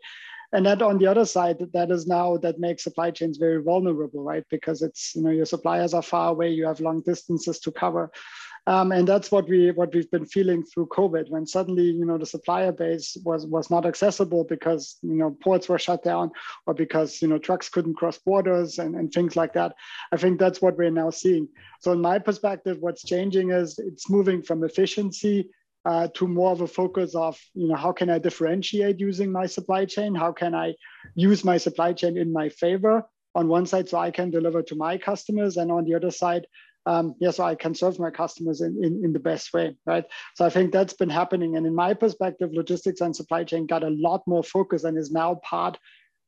and 0.54 0.66
that 0.66 0.82
on 0.82 0.98
the 0.98 1.08
other 1.08 1.26
side 1.26 1.58
that 1.74 1.92
is 1.92 2.08
now 2.08 2.38
that 2.38 2.60
makes 2.60 2.84
supply 2.84 3.12
chains 3.12 3.38
very 3.38 3.62
vulnerable 3.62 4.24
right? 4.24 4.44
Because 4.50 4.82
it's 4.82 5.16
you 5.16 5.24
know 5.24 5.32
your 5.32 5.46
suppliers 5.46 5.94
are 5.94 6.02
far 6.02 6.30
away 6.30 6.50
you 6.50 6.66
have 6.66 6.80
long 6.80 7.02
distances 7.02 7.60
to 7.60 7.72
cover. 7.72 8.12
Um, 8.68 8.92
and 8.92 9.08
that's 9.08 9.32
what 9.32 9.50
we 9.50 9.72
what 9.72 9.94
we've 9.94 10.12
been 10.12 10.28
feeling 10.28 10.64
through 10.64 10.86
covid 10.88 11.32
when 11.32 11.48
suddenly 11.48 11.86
you 11.86 12.06
know 12.06 12.20
the 12.20 12.28
supplier 12.28 12.72
base 12.72 13.18
was 13.26 13.48
was 13.48 13.72
not 13.72 13.88
accessible 13.88 14.44
because 14.44 14.98
you 15.02 15.16
know 15.16 15.36
ports 15.42 15.68
were 15.68 15.80
shut 15.80 16.04
down 16.04 16.30
or 16.68 16.76
because 16.76 17.24
you 17.24 17.28
know 17.28 17.40
trucks 17.40 17.70
couldn't 17.70 17.96
cross 17.96 18.20
borders 18.20 18.78
and, 18.78 18.96
and 18.96 19.12
things 19.12 19.36
like 19.36 19.54
that. 19.54 19.74
I 20.12 20.18
think 20.18 20.40
that's 20.40 20.62
what 20.62 20.78
we're 20.78 20.92
now 20.92 21.10
seeing. 21.10 21.48
So 21.80 21.92
in 21.94 22.02
my 22.02 22.20
perspective 22.20 22.78
what's 22.82 23.04
changing 23.04 23.50
is 23.52 23.80
it's 23.80 24.12
moving 24.12 24.44
from 24.44 24.64
efficiency 24.64 25.50
uh, 25.86 26.08
to 26.16 26.28
more 26.28 26.52
of 26.52 26.62
a 26.62 26.68
focus 26.68 27.16
of 27.16 27.40
you 27.54 27.68
know 27.68 27.76
how 27.76 27.92
can 27.92 28.10
I 28.10 28.20
differentiate 28.20 29.00
using 29.00 29.32
my 29.32 29.46
supply 29.46 29.86
chain? 29.86 30.16
How 30.16 30.32
can 30.32 30.54
I 30.54 30.74
use 31.16 31.44
my 31.44 31.58
supply 31.58 31.94
chain 31.94 32.18
in 32.18 32.32
my 32.32 32.50
favor 32.50 33.06
on 33.34 33.48
one 33.48 33.66
side 33.66 33.90
so 33.90 33.98
I 33.98 34.12
can 34.12 34.30
deliver 34.30 34.62
to 34.64 34.76
my 34.76 34.98
customers, 34.98 35.58
and 35.58 35.72
on 35.72 35.86
the 35.86 35.96
other 35.96 36.12
side, 36.12 36.46
um, 36.86 37.16
yeah, 37.20 37.32
so 37.32 37.44
I 37.44 37.56
can 37.56 37.76
serve 37.76 38.00
my 38.00 38.10
customers 38.10 38.62
in, 38.62 38.84
in, 38.84 39.02
in 39.06 39.14
the 39.14 39.20
best 39.20 39.54
way, 39.54 39.76
right? 39.86 40.04
So 40.36 40.46
I 40.46 40.50
think 40.50 40.72
that's 40.72 40.94
been 40.94 41.10
happening. 41.10 41.56
And 41.56 41.66
in 41.66 41.76
my 41.76 41.94
perspective, 41.94 42.50
logistics 42.54 43.02
and 43.02 43.16
supply 43.16 43.44
chain 43.44 43.68
got 43.68 43.84
a 43.84 43.90
lot 43.90 44.24
more 44.26 44.44
focus 44.44 44.84
and 44.84 44.98
is 44.98 45.12
now 45.12 45.36
part 45.44 45.78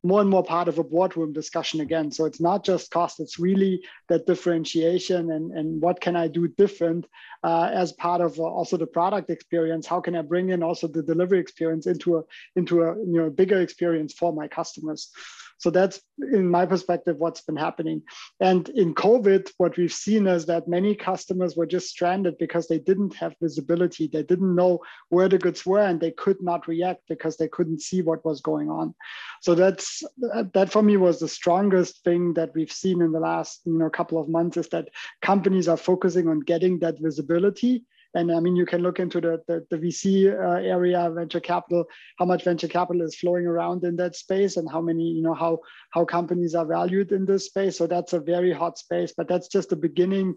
more 0.03 0.19
and 0.19 0.29
more 0.29 0.43
part 0.43 0.67
of 0.67 0.77
a 0.79 0.83
boardroom 0.83 1.31
discussion 1.31 1.79
again. 1.79 2.11
So 2.11 2.25
it's 2.25 2.41
not 2.41 2.65
just 2.65 2.91
cost, 2.91 3.21
it's 3.21 3.39
really 3.39 3.81
that 4.09 4.27
differentiation 4.27 5.31
and, 5.31 5.51
and 5.51 5.81
what 5.81 6.01
can 6.01 6.15
I 6.15 6.27
do 6.27 6.47
different 6.47 7.05
uh, 7.43 7.69
as 7.73 7.93
part 7.93 8.19
of 8.19 8.37
uh, 8.37 8.43
also 8.43 8.75
the 8.75 8.85
product 8.85 9.29
experience? 9.29 9.87
How 9.87 10.01
can 10.01 10.15
I 10.15 10.21
bring 10.21 10.49
in 10.49 10.61
also 10.61 10.87
the 10.87 11.01
delivery 11.01 11.39
experience 11.39 11.87
into 11.87 12.17
a, 12.17 12.23
into 12.57 12.81
a 12.81 12.95
you 12.97 13.17
know, 13.21 13.29
bigger 13.29 13.61
experience 13.61 14.13
for 14.13 14.33
my 14.33 14.47
customers? 14.47 15.11
So 15.63 15.69
that's, 15.69 16.01
in 16.19 16.49
my 16.49 16.65
perspective, 16.65 17.15
what's 17.19 17.39
been 17.39 17.55
happening. 17.55 18.01
And 18.41 18.67
in 18.67 18.93
COVID, 18.93 19.49
what 19.59 19.77
we've 19.77 19.93
seen 19.93 20.27
is 20.27 20.45
that 20.47 20.67
many 20.67 20.93
customers 20.93 21.55
were 21.55 21.65
just 21.65 21.87
stranded 21.87 22.37
because 22.37 22.67
they 22.67 22.79
didn't 22.79 23.15
have 23.15 23.33
visibility. 23.41 24.09
They 24.11 24.23
didn't 24.23 24.55
know 24.55 24.81
where 25.07 25.29
the 25.29 25.37
goods 25.37 25.65
were 25.65 25.79
and 25.79 26.01
they 26.01 26.11
could 26.11 26.43
not 26.43 26.67
react 26.67 27.03
because 27.07 27.37
they 27.37 27.47
couldn't 27.47 27.81
see 27.81 28.01
what 28.01 28.25
was 28.25 28.41
going 28.41 28.69
on. 28.69 28.93
So 29.41 29.55
that's 29.55 30.03
that 30.53 30.69
for 30.69 30.83
me 30.83 30.97
was 30.97 31.21
the 31.21 31.29
strongest 31.29 32.03
thing 32.03 32.33
that 32.33 32.53
we've 32.53 32.69
seen 32.69 33.01
in 33.01 33.13
the 33.13 33.21
last 33.21 33.61
you 33.63 33.77
know 33.77 33.89
couple 33.89 34.19
of 34.19 34.27
months 34.27 34.57
is 34.57 34.67
that 34.69 34.89
companies 35.21 35.69
are 35.69 35.77
focusing 35.77 36.27
on 36.27 36.41
getting 36.41 36.79
that 36.79 36.99
visibility 36.99 37.85
and 38.13 38.31
I 38.31 38.39
mean, 38.39 38.55
you 38.55 38.65
can 38.65 38.81
look 38.81 38.99
into 38.99 39.19
the, 39.19 39.41
the, 39.47 39.65
the 39.69 39.77
VC 39.77 40.31
uh, 40.31 40.61
area, 40.61 41.09
venture 41.09 41.39
capital, 41.39 41.85
how 42.19 42.25
much 42.25 42.43
venture 42.43 42.67
capital 42.67 43.01
is 43.01 43.15
flowing 43.15 43.47
around 43.47 43.83
in 43.83 43.95
that 43.95 44.15
space 44.15 44.57
and 44.57 44.69
how 44.69 44.81
many, 44.81 45.03
you 45.03 45.23
know, 45.23 45.33
how, 45.33 45.59
how 45.91 46.05
companies 46.05 46.53
are 46.53 46.65
valued 46.65 47.11
in 47.11 47.25
this 47.25 47.47
space. 47.47 47.77
So 47.77 47.87
that's 47.87 48.13
a 48.13 48.19
very 48.19 48.53
hot 48.53 48.77
space, 48.77 49.13
but 49.15 49.27
that's 49.27 49.47
just 49.47 49.69
the 49.69 49.75
beginning, 49.75 50.35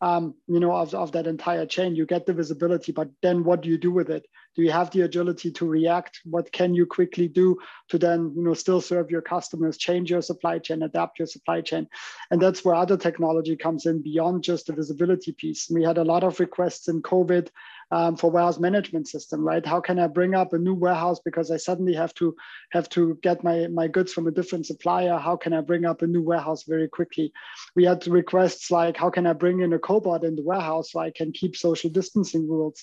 um, 0.00 0.34
you 0.46 0.58
know, 0.58 0.72
of, 0.72 0.94
of 0.94 1.12
that 1.12 1.26
entire 1.26 1.66
chain. 1.66 1.94
You 1.94 2.06
get 2.06 2.24
the 2.24 2.32
visibility, 2.32 2.92
but 2.92 3.08
then 3.22 3.44
what 3.44 3.60
do 3.60 3.68
you 3.68 3.78
do 3.78 3.92
with 3.92 4.08
it? 4.08 4.24
Do 4.58 4.64
you 4.64 4.72
have 4.72 4.90
the 4.90 5.02
agility 5.02 5.52
to 5.52 5.66
react? 5.66 6.20
What 6.24 6.50
can 6.50 6.74
you 6.74 6.84
quickly 6.84 7.28
do 7.28 7.58
to 7.90 7.96
then, 7.96 8.32
you 8.34 8.42
know, 8.42 8.54
still 8.54 8.80
serve 8.80 9.08
your 9.08 9.22
customers, 9.22 9.76
change 9.78 10.10
your 10.10 10.20
supply 10.20 10.58
chain, 10.58 10.82
adapt 10.82 11.20
your 11.20 11.26
supply 11.26 11.60
chain? 11.60 11.86
And 12.32 12.42
that's 12.42 12.64
where 12.64 12.74
other 12.74 12.96
technology 12.96 13.54
comes 13.54 13.86
in 13.86 14.02
beyond 14.02 14.42
just 14.42 14.66
the 14.66 14.72
visibility 14.72 15.30
piece. 15.30 15.70
We 15.70 15.84
had 15.84 15.96
a 15.96 16.02
lot 16.02 16.24
of 16.24 16.40
requests 16.40 16.88
in 16.88 17.02
COVID 17.02 17.50
um, 17.92 18.16
for 18.16 18.32
warehouse 18.32 18.58
management 18.58 19.06
system, 19.06 19.42
right? 19.42 19.64
How 19.64 19.80
can 19.80 19.98
I 20.00 20.08
bring 20.08 20.34
up 20.34 20.52
a 20.52 20.58
new 20.58 20.74
warehouse 20.74 21.20
because 21.24 21.52
I 21.52 21.56
suddenly 21.56 21.94
have 21.94 22.12
to 22.14 22.34
have 22.72 22.88
to 22.90 23.16
get 23.22 23.44
my, 23.44 23.68
my 23.68 23.86
goods 23.86 24.12
from 24.12 24.26
a 24.26 24.32
different 24.32 24.66
supplier? 24.66 25.18
How 25.18 25.36
can 25.36 25.52
I 25.52 25.60
bring 25.60 25.84
up 25.84 26.02
a 26.02 26.06
new 26.08 26.22
warehouse 26.22 26.64
very 26.64 26.88
quickly? 26.88 27.32
We 27.76 27.84
had 27.84 28.04
requests 28.08 28.72
like, 28.72 28.96
how 28.96 29.10
can 29.10 29.26
I 29.26 29.34
bring 29.34 29.60
in 29.60 29.72
a 29.72 29.78
cobot 29.78 30.24
in 30.24 30.34
the 30.34 30.42
warehouse 30.42 30.90
so 30.90 30.98
I 30.98 31.12
can 31.12 31.30
keep 31.30 31.56
social 31.56 31.90
distancing 31.90 32.48
rules? 32.48 32.82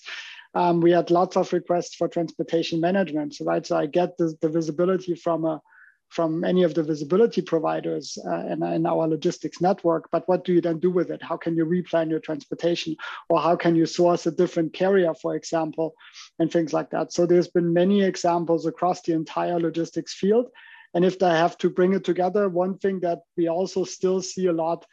Um, 0.55 0.79
we 0.79 0.91
had 0.91 1.11
lots 1.11 1.35
of 1.35 1.51
requests 1.53 1.95
for 1.95 2.07
transportation 2.07 2.79
management. 2.79 3.35
So, 3.35 3.45
right, 3.45 3.65
so 3.65 3.77
I 3.77 3.85
get 3.85 4.17
the, 4.17 4.35
the 4.41 4.49
visibility 4.49 5.13
from 5.15 5.45
a 5.45 5.61
from 6.09 6.43
any 6.43 6.63
of 6.63 6.75
the 6.75 6.83
visibility 6.83 7.41
providers 7.41 8.17
uh, 8.25 8.45
in, 8.45 8.63
in, 8.63 8.85
our 8.85 9.07
logistics 9.07 9.59
network. 9.59 10.07
But 10.11 10.27
what 10.27 10.45
do 10.45 10.53
you 10.53 10.61
then 10.61 10.79
do 10.79 10.91
with 10.91 11.09
it? 11.09 11.21
How 11.21 11.35
can 11.35 11.57
you 11.57 11.65
replan 11.65 12.09
your 12.09 12.19
transportation? 12.19 12.95
Or 13.27 13.41
how 13.41 13.55
can 13.55 13.75
you 13.75 13.85
source 13.87 14.25
a 14.25 14.31
different 14.31 14.71
carrier, 14.71 15.13
for 15.15 15.35
example, 15.35 15.95
and 16.37 16.49
things 16.49 16.73
like 16.73 16.91
that? 16.91 17.11
So 17.11 17.25
there's 17.25 17.47
been 17.47 17.73
many 17.73 18.03
examples 18.03 18.65
across 18.67 19.01
the 19.01 19.13
entire 19.13 19.59
logistics 19.59 20.13
field. 20.13 20.45
And 20.93 21.03
if 21.03 21.21
I 21.21 21.35
have 21.35 21.57
to 21.57 21.69
bring 21.69 21.93
it 21.93 22.03
together, 22.03 22.47
one 22.47 22.77
thing 22.77 22.99
that 23.01 23.23
we 23.35 23.49
also 23.49 23.83
still 23.83 24.21
see 24.21 24.45
a 24.45 24.53
lot 24.53 24.85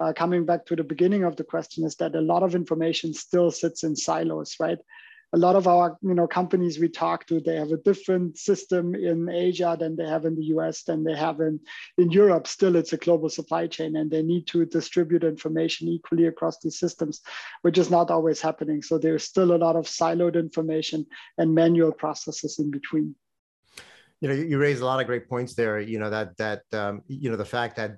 uh, 0.00 0.12
coming 0.12 0.44
back 0.44 0.66
to 0.66 0.76
the 0.76 0.84
beginning 0.84 1.24
of 1.24 1.36
the 1.36 1.44
question 1.44 1.84
is 1.84 1.94
that 1.96 2.14
a 2.14 2.20
lot 2.20 2.42
of 2.42 2.54
information 2.54 3.14
still 3.14 3.50
sits 3.50 3.82
in 3.82 3.96
silos, 3.96 4.56
right? 4.60 4.78
A 5.32 5.38
lot 5.38 5.56
of 5.56 5.66
our 5.66 5.96
you 6.02 6.14
know 6.14 6.26
companies 6.26 6.78
we 6.78 6.88
talk 6.88 7.26
to 7.26 7.40
they 7.40 7.56
have 7.56 7.72
a 7.72 7.76
different 7.78 8.38
system 8.38 8.94
in 8.94 9.28
asia 9.28 9.76
than 9.78 9.96
they 9.96 10.06
have 10.06 10.24
in 10.24 10.36
the 10.36 10.42
us 10.42 10.82
than 10.82 11.02
they 11.02 11.16
have 11.16 11.40
in 11.40 11.58
in 11.98 12.10
europe. 12.10 12.46
Still 12.46 12.76
it's 12.76 12.92
a 12.92 12.96
global 12.96 13.28
supply 13.28 13.66
chain 13.66 13.96
and 13.96 14.10
they 14.10 14.22
need 14.22 14.46
to 14.48 14.64
distribute 14.64 15.24
information 15.24 15.88
equally 15.88 16.26
across 16.26 16.58
these 16.58 16.78
systems 16.78 17.22
which 17.62 17.78
is 17.78 17.90
not 17.90 18.10
always 18.10 18.40
happening. 18.40 18.82
So 18.82 18.98
there's 18.98 19.24
still 19.24 19.52
a 19.54 19.62
lot 19.66 19.76
of 19.76 19.86
siloed 19.86 20.36
information 20.36 21.06
and 21.38 21.54
manual 21.54 21.92
processes 21.92 22.58
in 22.58 22.70
between. 22.70 23.14
You 24.20 24.28
know 24.28 24.34
you 24.34 24.58
raised 24.58 24.82
a 24.82 24.86
lot 24.86 25.00
of 25.00 25.06
great 25.06 25.28
points 25.28 25.54
there 25.54 25.80
you 25.80 25.98
know 25.98 26.10
that 26.10 26.36
that 26.38 26.62
um, 26.72 27.02
you 27.08 27.30
know 27.30 27.36
the 27.36 27.44
fact 27.44 27.76
that 27.76 27.92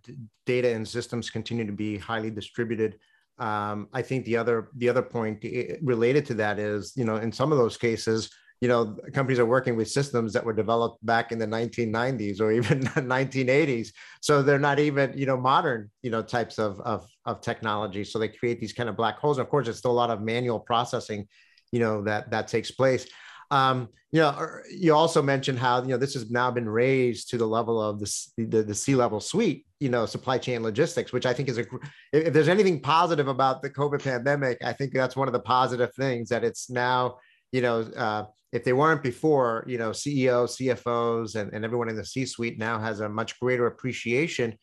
data 0.47 0.69
and 0.75 0.87
systems 0.87 1.31
continue 1.31 1.67
to 1.67 1.73
be 1.73 1.99
highly 1.99 2.31
distributed 2.31 2.99
um, 3.39 3.89
I 3.93 4.03
think 4.03 4.25
the 4.25 4.37
other 4.37 4.71
the 4.77 4.89
other 4.89 5.03
point 5.03 5.45
eh, 5.45 5.77
related 5.83 6.27
to 6.27 6.35
that 6.35 6.59
is, 6.59 6.93
you 6.97 7.05
know, 7.05 7.17
in 7.17 7.33
some 7.33 7.53
of 7.53 7.59
those 7.59 7.77
cases, 7.77 8.31
you 8.61 8.67
know, 8.69 8.97
companies 9.13 9.39
are 9.39 9.47
working 9.47 9.77
with 9.77 9.89
systems 9.89 10.33
that 10.33 10.45
were 10.45 10.53
developed 10.53 11.05
back 11.07 11.31
in 11.31 11.39
the 11.39 11.47
1990s 11.47 12.41
or 12.41 12.51
even 12.59 12.81
1980s. 12.83 13.89
So 14.21 14.43
they're 14.43 14.59
not 14.59 14.79
even, 14.79 15.17
you 15.17 15.27
know, 15.27 15.37
modern, 15.37 15.91
you 16.03 16.11
know, 16.11 16.23
types 16.23 16.59
of, 16.59 16.81
of, 16.81 17.07
of 17.25 17.41
technology. 17.41 18.03
So 18.05 18.19
they 18.19 18.29
create 18.29 18.61
these 18.61 18.73
kind 18.73 18.89
of 18.89 18.97
black 18.97 19.19
holes. 19.19 19.39
And 19.39 19.45
of 19.47 19.51
course, 19.51 19.67
there's 19.67 19.79
still 19.79 19.93
a 19.93 19.93
lot 19.93 20.11
of 20.11 20.21
manual 20.21 20.59
processing, 20.59 21.27
you 21.71 21.79
know, 21.79 22.03
that 22.05 22.31
that 22.31 22.49
takes 22.49 22.71
place. 22.71 23.07
Um, 23.51 23.89
you 24.11 24.21
know, 24.21 24.35
er, 24.39 24.65
you 24.71 24.95
also 24.95 25.23
mentioned 25.23 25.59
how 25.59 25.83
you 25.83 25.89
know 25.89 25.97
this 25.97 26.15
has 26.15 26.31
now 26.31 26.51
been 26.51 26.69
raised 26.69 27.29
to 27.31 27.39
the 27.39 27.47
level 27.47 27.81
of 27.81 27.99
the 27.99 28.27
the, 28.37 28.63
the 28.63 28.75
C-level 28.75 29.21
suite, 29.21 29.67
you 29.81 29.89
know, 29.89 30.07
supply 30.07 30.39
chain 30.39 30.63
logistics, 30.63 31.13
which 31.13 31.27
I 31.27 31.35
think 31.35 31.49
is 31.49 31.59
a 31.59 31.67
if 32.13 32.33
there's 32.33 32.49
anything 32.49 32.81
positive 32.81 33.29
about 33.29 33.63
the 33.63 33.71
COVID 33.71 34.03
pandemic, 34.03 34.59
I 34.65 34.73
think 34.73 34.93
that's 34.93 35.17
one 35.17 35.29
of 35.29 35.33
the 35.33 35.41
positive 35.41 35.95
things 35.95 36.31
that 36.31 36.45
it's 36.45 36.71
now, 36.71 37.19
you 37.53 37.61
know, 37.61 37.81
uh, 37.97 38.25
if 38.53 38.65
they 38.65 38.73
weren't 38.73 39.03
before, 39.03 39.65
you 39.67 39.77
know, 39.77 39.93
CEOs, 39.93 40.57
CFOs, 40.57 41.35
and, 41.35 41.53
and 41.53 41.65
everyone 41.65 41.91
in 41.91 41.97
the 41.97 42.05
C-suite 42.05 42.59
now 42.59 42.79
has 42.79 43.01
a 43.01 43.09
much 43.09 43.39
greater 43.39 43.67
appreciation 43.67 44.57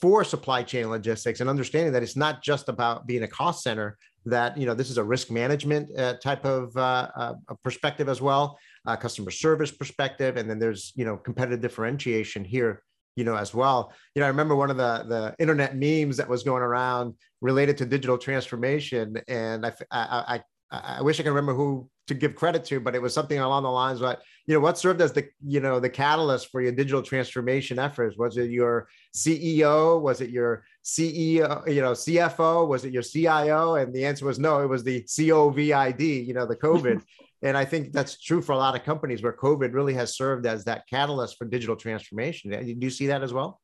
for 0.00 0.24
supply 0.24 0.62
chain 0.62 0.88
logistics 0.88 1.40
and 1.40 1.50
understanding 1.50 1.92
that 1.92 2.02
it's 2.02 2.16
not 2.16 2.42
just 2.42 2.68
about 2.68 3.06
being 3.06 3.22
a 3.22 3.28
cost 3.28 3.62
center 3.62 3.96
that 4.26 4.56
you 4.58 4.66
know 4.66 4.74
this 4.74 4.90
is 4.90 4.98
a 4.98 5.04
risk 5.04 5.30
management 5.30 5.88
uh, 5.98 6.14
type 6.14 6.44
of 6.44 6.76
uh, 6.76 7.08
uh, 7.16 7.34
perspective 7.62 8.08
as 8.08 8.20
well 8.20 8.58
customer 9.00 9.32
service 9.32 9.72
perspective 9.72 10.36
and 10.36 10.48
then 10.48 10.58
there's 10.58 10.92
you 10.94 11.04
know 11.04 11.16
competitive 11.16 11.60
differentiation 11.60 12.44
here 12.44 12.82
you 13.16 13.24
know 13.24 13.34
as 13.34 13.54
well. 13.54 13.92
You 14.14 14.20
know 14.20 14.26
i 14.26 14.28
remember 14.28 14.54
one 14.54 14.70
of 14.70 14.76
the 14.76 15.04
the 15.08 15.34
internet 15.38 15.74
memes 15.74 16.16
that 16.18 16.28
was 16.28 16.42
going 16.42 16.62
around 16.62 17.14
related 17.40 17.76
to 17.78 17.86
digital 17.86 18.18
transformation 18.18 19.16
and 19.26 19.66
i 19.66 19.72
i 19.90 20.24
i, 20.34 20.42
I 20.70 21.00
wish 21.02 21.20
i 21.20 21.22
can 21.22 21.32
remember 21.32 21.54
who 21.54 21.88
to 22.08 22.14
give 22.14 22.34
credit 22.34 22.64
to, 22.66 22.80
but 22.80 22.94
it 22.94 23.02
was 23.02 23.14
something 23.14 23.38
along 23.38 23.64
the 23.64 23.70
lines 23.70 24.00
of, 24.00 24.22
you 24.46 24.54
know, 24.54 24.60
what 24.60 24.78
served 24.78 25.00
as 25.00 25.12
the, 25.12 25.28
you 25.44 25.60
know, 25.60 25.80
the 25.80 25.88
catalyst 25.88 26.50
for 26.50 26.60
your 26.60 26.72
digital 26.72 27.02
transformation 27.02 27.78
efforts? 27.78 28.16
Was 28.16 28.36
it 28.36 28.50
your 28.50 28.88
CEO? 29.14 30.00
Was 30.00 30.20
it 30.20 30.30
your 30.30 30.64
CEO, 30.84 31.72
you 31.72 31.82
know, 31.82 31.92
CFO? 31.92 32.66
Was 32.66 32.84
it 32.84 32.92
your 32.92 33.02
CIO? 33.02 33.74
And 33.74 33.92
the 33.92 34.04
answer 34.04 34.24
was 34.24 34.38
no, 34.38 34.62
it 34.62 34.68
was 34.68 34.84
the 34.84 35.02
COVID, 35.02 36.26
you 36.26 36.34
know, 36.34 36.46
the 36.46 36.56
COVID. 36.56 37.02
and 37.42 37.56
I 37.56 37.64
think 37.64 37.92
that's 37.92 38.20
true 38.20 38.40
for 38.40 38.52
a 38.52 38.58
lot 38.58 38.76
of 38.76 38.84
companies 38.84 39.22
where 39.22 39.32
COVID 39.32 39.72
really 39.72 39.94
has 39.94 40.16
served 40.16 40.46
as 40.46 40.64
that 40.64 40.86
catalyst 40.88 41.38
for 41.38 41.44
digital 41.44 41.76
transformation. 41.76 42.50
Do 42.50 42.86
you 42.86 42.90
see 42.90 43.08
that 43.08 43.22
as 43.22 43.32
well? 43.32 43.60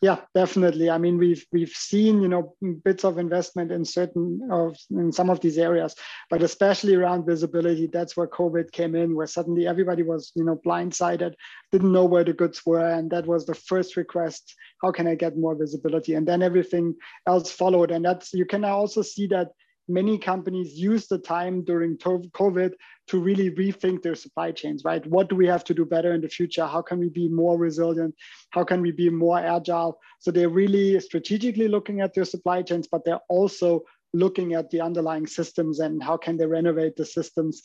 Yeah, 0.00 0.20
definitely. 0.34 0.90
I 0.90 0.98
mean, 0.98 1.18
we've 1.18 1.46
we've 1.52 1.70
seen 1.70 2.20
you 2.20 2.28
know 2.28 2.54
bits 2.84 3.04
of 3.04 3.18
investment 3.18 3.72
in 3.72 3.84
certain 3.84 4.48
of 4.50 4.76
in 4.90 5.12
some 5.12 5.30
of 5.30 5.40
these 5.40 5.56
areas, 5.56 5.94
but 6.28 6.42
especially 6.42 6.94
around 6.94 7.24
visibility. 7.26 7.86
That's 7.86 8.16
where 8.16 8.26
COVID 8.26 8.70
came 8.72 8.94
in, 8.94 9.14
where 9.14 9.26
suddenly 9.26 9.66
everybody 9.66 10.02
was 10.02 10.32
you 10.34 10.44
know 10.44 10.60
blindsided, 10.64 11.34
didn't 11.72 11.92
know 11.92 12.04
where 12.04 12.24
the 12.24 12.32
goods 12.32 12.60
were, 12.66 12.86
and 12.86 13.10
that 13.12 13.26
was 13.26 13.46
the 13.46 13.54
first 13.54 13.96
request. 13.96 14.54
How 14.82 14.92
can 14.92 15.06
I 15.06 15.14
get 15.14 15.38
more 15.38 15.54
visibility? 15.54 16.14
And 16.14 16.28
then 16.28 16.42
everything 16.42 16.94
else 17.26 17.50
followed. 17.50 17.90
And 17.90 18.04
that's 18.04 18.34
you 18.34 18.44
can 18.44 18.64
also 18.64 19.02
see 19.02 19.26
that 19.28 19.48
many 19.88 20.18
companies 20.18 20.78
use 20.78 21.06
the 21.06 21.18
time 21.18 21.64
during 21.64 21.96
COVID 21.98 22.72
to 23.08 23.18
really 23.18 23.50
rethink 23.50 24.02
their 24.02 24.14
supply 24.14 24.50
chains, 24.50 24.82
right? 24.84 25.04
What 25.06 25.28
do 25.28 25.36
we 25.36 25.46
have 25.46 25.64
to 25.64 25.74
do 25.74 25.84
better 25.84 26.14
in 26.14 26.20
the 26.20 26.28
future? 26.28 26.66
How 26.66 26.82
can 26.82 26.98
we 26.98 27.08
be 27.08 27.28
more 27.28 27.58
resilient? 27.58 28.14
How 28.50 28.64
can 28.64 28.80
we 28.80 28.92
be 28.92 29.10
more 29.10 29.38
agile? 29.38 29.98
So 30.20 30.30
they're 30.30 30.48
really 30.48 30.98
strategically 31.00 31.68
looking 31.68 32.00
at 32.00 32.14
their 32.14 32.24
supply 32.24 32.62
chains, 32.62 32.88
but 32.90 33.04
they're 33.04 33.20
also 33.28 33.82
looking 34.14 34.54
at 34.54 34.70
the 34.70 34.80
underlying 34.80 35.26
systems 35.26 35.80
and 35.80 36.02
how 36.02 36.16
can 36.16 36.36
they 36.36 36.46
renovate 36.46 36.96
the 36.96 37.04
systems 37.04 37.62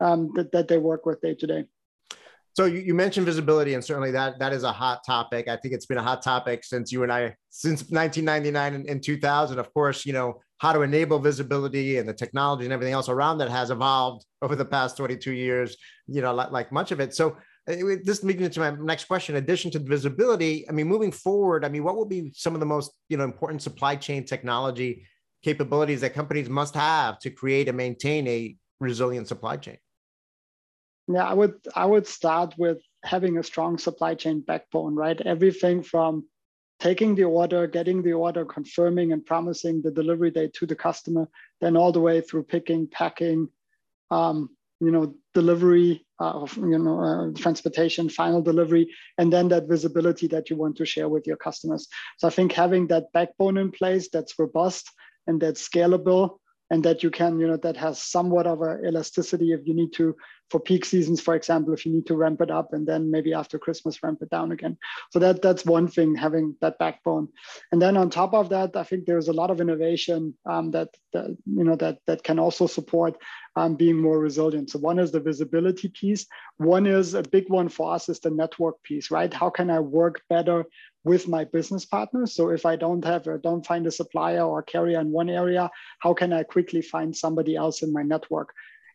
um, 0.00 0.32
that, 0.34 0.50
that 0.52 0.66
they 0.66 0.78
work 0.78 1.06
with 1.06 1.20
day 1.20 1.34
to 1.34 1.46
day. 1.46 1.64
So 2.56 2.64
you, 2.64 2.80
you, 2.80 2.94
mentioned 2.94 3.26
visibility, 3.26 3.74
and 3.74 3.84
certainly 3.84 4.10
that 4.10 4.40
that 4.40 4.52
is 4.52 4.64
a 4.64 4.72
hot 4.72 5.02
topic. 5.06 5.46
I 5.46 5.56
think 5.56 5.72
it's 5.72 5.86
been 5.86 5.98
a 5.98 6.02
hot 6.02 6.20
topic 6.20 6.64
since 6.64 6.90
you 6.90 7.04
and 7.04 7.12
I 7.12 7.36
since 7.50 7.82
1999 7.90 8.74
and, 8.74 8.86
and 8.88 9.02
2000. 9.02 9.58
Of 9.60 9.72
course, 9.72 10.04
you 10.04 10.12
know 10.12 10.40
how 10.60 10.74
to 10.74 10.82
enable 10.82 11.18
visibility 11.18 11.96
and 11.96 12.06
the 12.06 12.12
technology 12.12 12.64
and 12.64 12.72
everything 12.72 12.92
else 12.92 13.08
around 13.08 13.38
that 13.38 13.48
has 13.48 13.70
evolved 13.70 14.26
over 14.42 14.54
the 14.54 14.64
past 14.64 14.94
22 14.98 15.32
years. 15.32 15.76
You 16.06 16.20
know, 16.20 16.34
like, 16.34 16.50
like 16.50 16.70
much 16.70 16.92
of 16.92 17.00
it. 17.00 17.14
So 17.14 17.30
uh, 17.66 17.74
this 18.04 18.22
leads 18.22 18.40
me 18.40 18.48
to 18.48 18.60
my 18.60 18.70
next 18.70 19.06
question. 19.06 19.36
In 19.36 19.42
addition 19.42 19.70
to 19.70 19.78
visibility, 19.78 20.68
I 20.68 20.72
mean, 20.72 20.86
moving 20.86 21.12
forward, 21.12 21.64
I 21.64 21.70
mean, 21.70 21.82
what 21.82 21.96
will 21.96 22.04
be 22.04 22.30
some 22.34 22.52
of 22.52 22.60
the 22.60 22.66
most 22.66 22.92
you 23.08 23.16
know 23.16 23.24
important 23.24 23.62
supply 23.62 23.96
chain 23.96 24.24
technology 24.24 25.06
capabilities 25.42 26.02
that 26.02 26.12
companies 26.12 26.50
must 26.50 26.74
have 26.74 27.18
to 27.20 27.30
create 27.30 27.66
and 27.68 27.76
maintain 27.76 28.26
a 28.28 28.54
resilient 28.80 29.28
supply 29.28 29.56
chain? 29.56 29.78
Yeah, 31.08 31.24
I 31.24 31.32
would 31.32 31.54
I 31.74 31.86
would 31.86 32.06
start 32.06 32.54
with 32.58 32.82
having 33.02 33.38
a 33.38 33.42
strong 33.42 33.78
supply 33.78 34.14
chain 34.14 34.40
backbone, 34.40 34.94
right? 34.94 35.18
Everything 35.20 35.82
from 35.82 36.26
taking 36.80 37.14
the 37.14 37.24
order, 37.24 37.66
getting 37.66 38.02
the 38.02 38.12
order, 38.12 38.44
confirming 38.44 39.12
and 39.12 39.24
promising 39.24 39.82
the 39.82 39.90
delivery 39.90 40.30
date 40.30 40.54
to 40.54 40.66
the 40.66 40.74
customer, 40.74 41.28
then 41.60 41.76
all 41.76 41.92
the 41.92 42.00
way 42.00 42.20
through 42.20 42.42
picking, 42.42 42.86
packing, 42.88 43.48
um, 44.10 44.48
you 44.80 44.90
know, 44.90 45.14
delivery, 45.34 46.06
uh, 46.18 46.46
you 46.56 46.78
know, 46.78 47.00
uh, 47.00 47.38
transportation, 47.38 48.08
final 48.08 48.40
delivery, 48.40 48.90
and 49.18 49.30
then 49.30 49.48
that 49.48 49.68
visibility 49.68 50.26
that 50.26 50.48
you 50.48 50.56
want 50.56 50.76
to 50.76 50.86
share 50.86 51.08
with 51.08 51.26
your 51.26 51.36
customers. 51.36 51.86
So 52.16 52.26
I 52.26 52.30
think 52.30 52.52
having 52.52 52.86
that 52.86 53.12
backbone 53.12 53.58
in 53.58 53.70
place 53.70 54.08
that's 54.10 54.38
robust 54.38 54.90
and 55.26 55.40
that's 55.40 55.68
scalable 55.68 56.38
and 56.70 56.82
that 56.84 57.02
you 57.02 57.10
can, 57.10 57.38
you 57.38 57.46
know, 57.46 57.58
that 57.58 57.76
has 57.76 58.02
somewhat 58.02 58.46
of 58.46 58.62
a 58.62 58.78
elasticity 58.86 59.52
if 59.52 59.66
you 59.66 59.74
need 59.74 59.92
to, 59.94 60.16
for 60.50 60.60
peak 60.60 60.84
seasons, 60.84 61.20
for 61.20 61.34
example, 61.34 61.72
if 61.72 61.86
you 61.86 61.92
need 61.92 62.06
to 62.06 62.16
ramp 62.16 62.40
it 62.40 62.50
up 62.50 62.72
and 62.72 62.86
then 62.86 63.10
maybe 63.10 63.32
after 63.32 63.58
Christmas 63.58 64.02
ramp 64.02 64.20
it 64.20 64.30
down 64.30 64.52
again. 64.52 64.76
So 65.10 65.18
that 65.20 65.42
that's 65.42 65.64
one 65.64 65.88
thing, 65.88 66.14
having 66.14 66.56
that 66.60 66.78
backbone. 66.78 67.28
And 67.70 67.80
then 67.80 67.96
on 67.96 68.10
top 68.10 68.34
of 68.34 68.48
that, 68.50 68.76
I 68.76 68.82
think 68.82 69.06
there's 69.06 69.28
a 69.28 69.32
lot 69.32 69.50
of 69.50 69.60
innovation 69.60 70.34
um, 70.46 70.72
that, 70.72 70.88
that 71.12 71.36
you 71.46 71.64
know 71.64 71.76
that 71.76 71.98
that 72.06 72.24
can 72.24 72.38
also 72.38 72.66
support 72.66 73.16
um, 73.56 73.76
being 73.76 73.96
more 73.96 74.18
resilient. 74.18 74.70
So 74.70 74.78
one 74.78 74.98
is 74.98 75.12
the 75.12 75.20
visibility 75.20 75.88
piece. 75.88 76.26
One 76.56 76.86
is 76.86 77.14
a 77.14 77.22
big 77.22 77.48
one 77.48 77.68
for 77.68 77.94
us 77.94 78.08
is 78.08 78.20
the 78.20 78.30
network 78.30 78.82
piece, 78.82 79.10
right? 79.10 79.32
How 79.32 79.50
can 79.50 79.70
I 79.70 79.80
work 79.80 80.22
better 80.28 80.64
with 81.04 81.28
my 81.28 81.44
business 81.44 81.84
partners? 81.84 82.34
So 82.34 82.50
if 82.50 82.66
I 82.66 82.76
don't 82.76 83.04
have 83.04 83.26
or 83.26 83.38
don't 83.38 83.66
find 83.66 83.86
a 83.86 83.90
supplier 83.90 84.42
or 84.42 84.62
carrier 84.62 85.00
in 85.00 85.10
one 85.10 85.30
area, 85.30 85.70
how 86.00 86.14
can 86.14 86.32
I 86.32 86.42
quickly 86.42 86.82
find 86.82 87.16
somebody 87.16 87.56
else 87.56 87.82
in 87.82 87.92
my 87.92 88.02
network? 88.02 88.52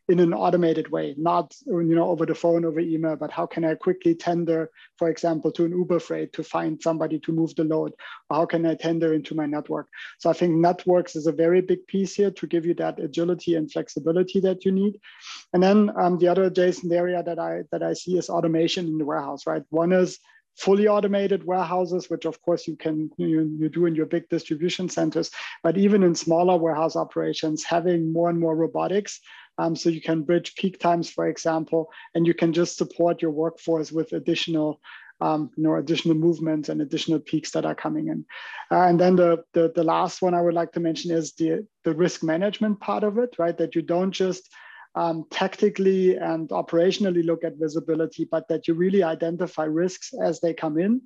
In 0.08 0.20
an 0.20 0.34
automated 0.34 0.90
way, 0.90 1.16
not 1.18 1.56
you 1.66 1.96
know 1.96 2.10
over 2.10 2.26
the 2.26 2.36
phone, 2.36 2.64
over 2.64 2.80
email, 2.80 3.16
but 3.16 3.32
how 3.32 3.46
can 3.46 3.66
I 3.66 3.74
quickly 3.74 4.14
tender, 4.14 4.70
for 4.98 5.10
example, 5.10 5.52
to 5.54 5.66
an 5.66 5.72
Uber 5.72 6.00
Freight 6.00 6.34
to 6.34 6.44
find 6.44 6.82
somebody 6.82 7.20
to 7.20 7.32
move 7.32 7.56
the 7.56 7.64
load? 7.64 7.94
Or 8.30 8.38
how 8.38 8.46
can 8.46 8.66
I 8.66 8.76
tender 8.76 9.14
into 9.14 9.34
my 9.34 9.48
network? 9.48 9.88
So 10.20 10.30
I 10.30 10.34
think 10.34 10.54
networks 10.54 11.16
is 11.16 11.26
a 11.26 11.32
very 11.32 11.62
big 11.62 11.88
piece 11.88 12.14
here 12.14 12.32
to 12.32 12.48
give 12.48 12.66
you 12.66 12.76
that 12.76 13.00
agility 13.00 13.56
and 13.56 13.72
flexibility 13.72 14.40
that 14.42 14.64
you 14.64 14.72
need. 14.72 15.00
And 15.54 15.64
then 15.64 15.92
um, 16.00 16.20
the 16.20 16.28
other 16.28 16.44
adjacent 16.44 16.92
area 16.92 17.24
that 17.24 17.40
I 17.40 17.64
that 17.72 17.82
I 17.82 17.94
see 17.94 18.18
is 18.18 18.30
automation 18.30 18.86
in 18.86 18.98
the 19.00 19.06
warehouse, 19.06 19.48
right? 19.48 19.64
One 19.70 19.92
is 19.92 20.20
fully 20.56 20.88
automated 20.88 21.44
warehouses, 21.44 22.10
which 22.10 22.26
of 22.26 22.42
course 22.42 22.68
you 22.68 22.76
can 22.78 23.10
you, 23.18 23.56
you 23.60 23.70
do 23.70 23.86
in 23.86 23.96
your 23.96 24.06
big 24.06 24.30
distribution 24.30 24.90
centers, 24.90 25.32
but 25.64 25.78
even 25.78 26.04
in 26.04 26.16
smaller 26.16 26.58
warehouse 26.58 26.96
operations, 26.96 27.64
having 27.64 28.14
more 28.14 28.30
and 28.30 28.40
more 28.40 28.56
robotics 28.56 29.20
Um, 29.58 29.76
so 29.76 29.90
you 29.90 30.02
can 30.02 30.24
bridge 30.24 30.56
peak 30.56 30.80
times, 30.80 31.10
for 31.10 31.28
example, 31.28 31.90
and 32.14 32.28
you 32.28 32.34
can 32.34 32.52
just 32.54 32.78
support 32.78 33.22
your 33.22 33.32
workforce 33.32 33.92
with 33.92 34.14
additional 34.14 34.80
um, 35.22 35.50
you 35.56 35.64
know, 35.64 35.76
additional 35.76 36.16
movements 36.16 36.68
and 36.68 36.82
additional 36.82 37.20
peaks 37.20 37.52
that 37.52 37.66
are 37.66 37.76
coming 37.76 38.10
in. 38.10 38.26
Uh, 38.70 38.84
and 38.90 39.00
then 39.00 39.16
the, 39.16 39.46
the, 39.54 39.72
the 39.74 39.84
last 39.84 40.22
one 40.22 40.34
I 40.34 40.42
would 40.42 40.54
like 40.54 40.74
to 40.74 40.82
mention 40.82 41.12
is 41.12 41.34
the, 41.34 41.66
the 41.86 41.94
risk 41.94 42.22
management 42.22 42.82
part 42.82 43.04
of 43.06 43.18
it, 43.18 43.36
right? 43.40 43.58
That 43.58 43.76
you 43.76 43.82
don't 43.82 44.12
just 44.12 44.52
um, 44.96 45.26
tactically 45.30 46.16
and 46.16 46.50
operationally 46.50 47.24
look 47.24 47.44
at 47.44 47.58
visibility, 47.58 48.28
but 48.30 48.48
that 48.48 48.68
you 48.68 48.74
really 48.74 49.04
identify 49.04 49.66
risks 49.66 50.14
as 50.14 50.40
they 50.40 50.54
come 50.54 50.80
in. 50.80 51.02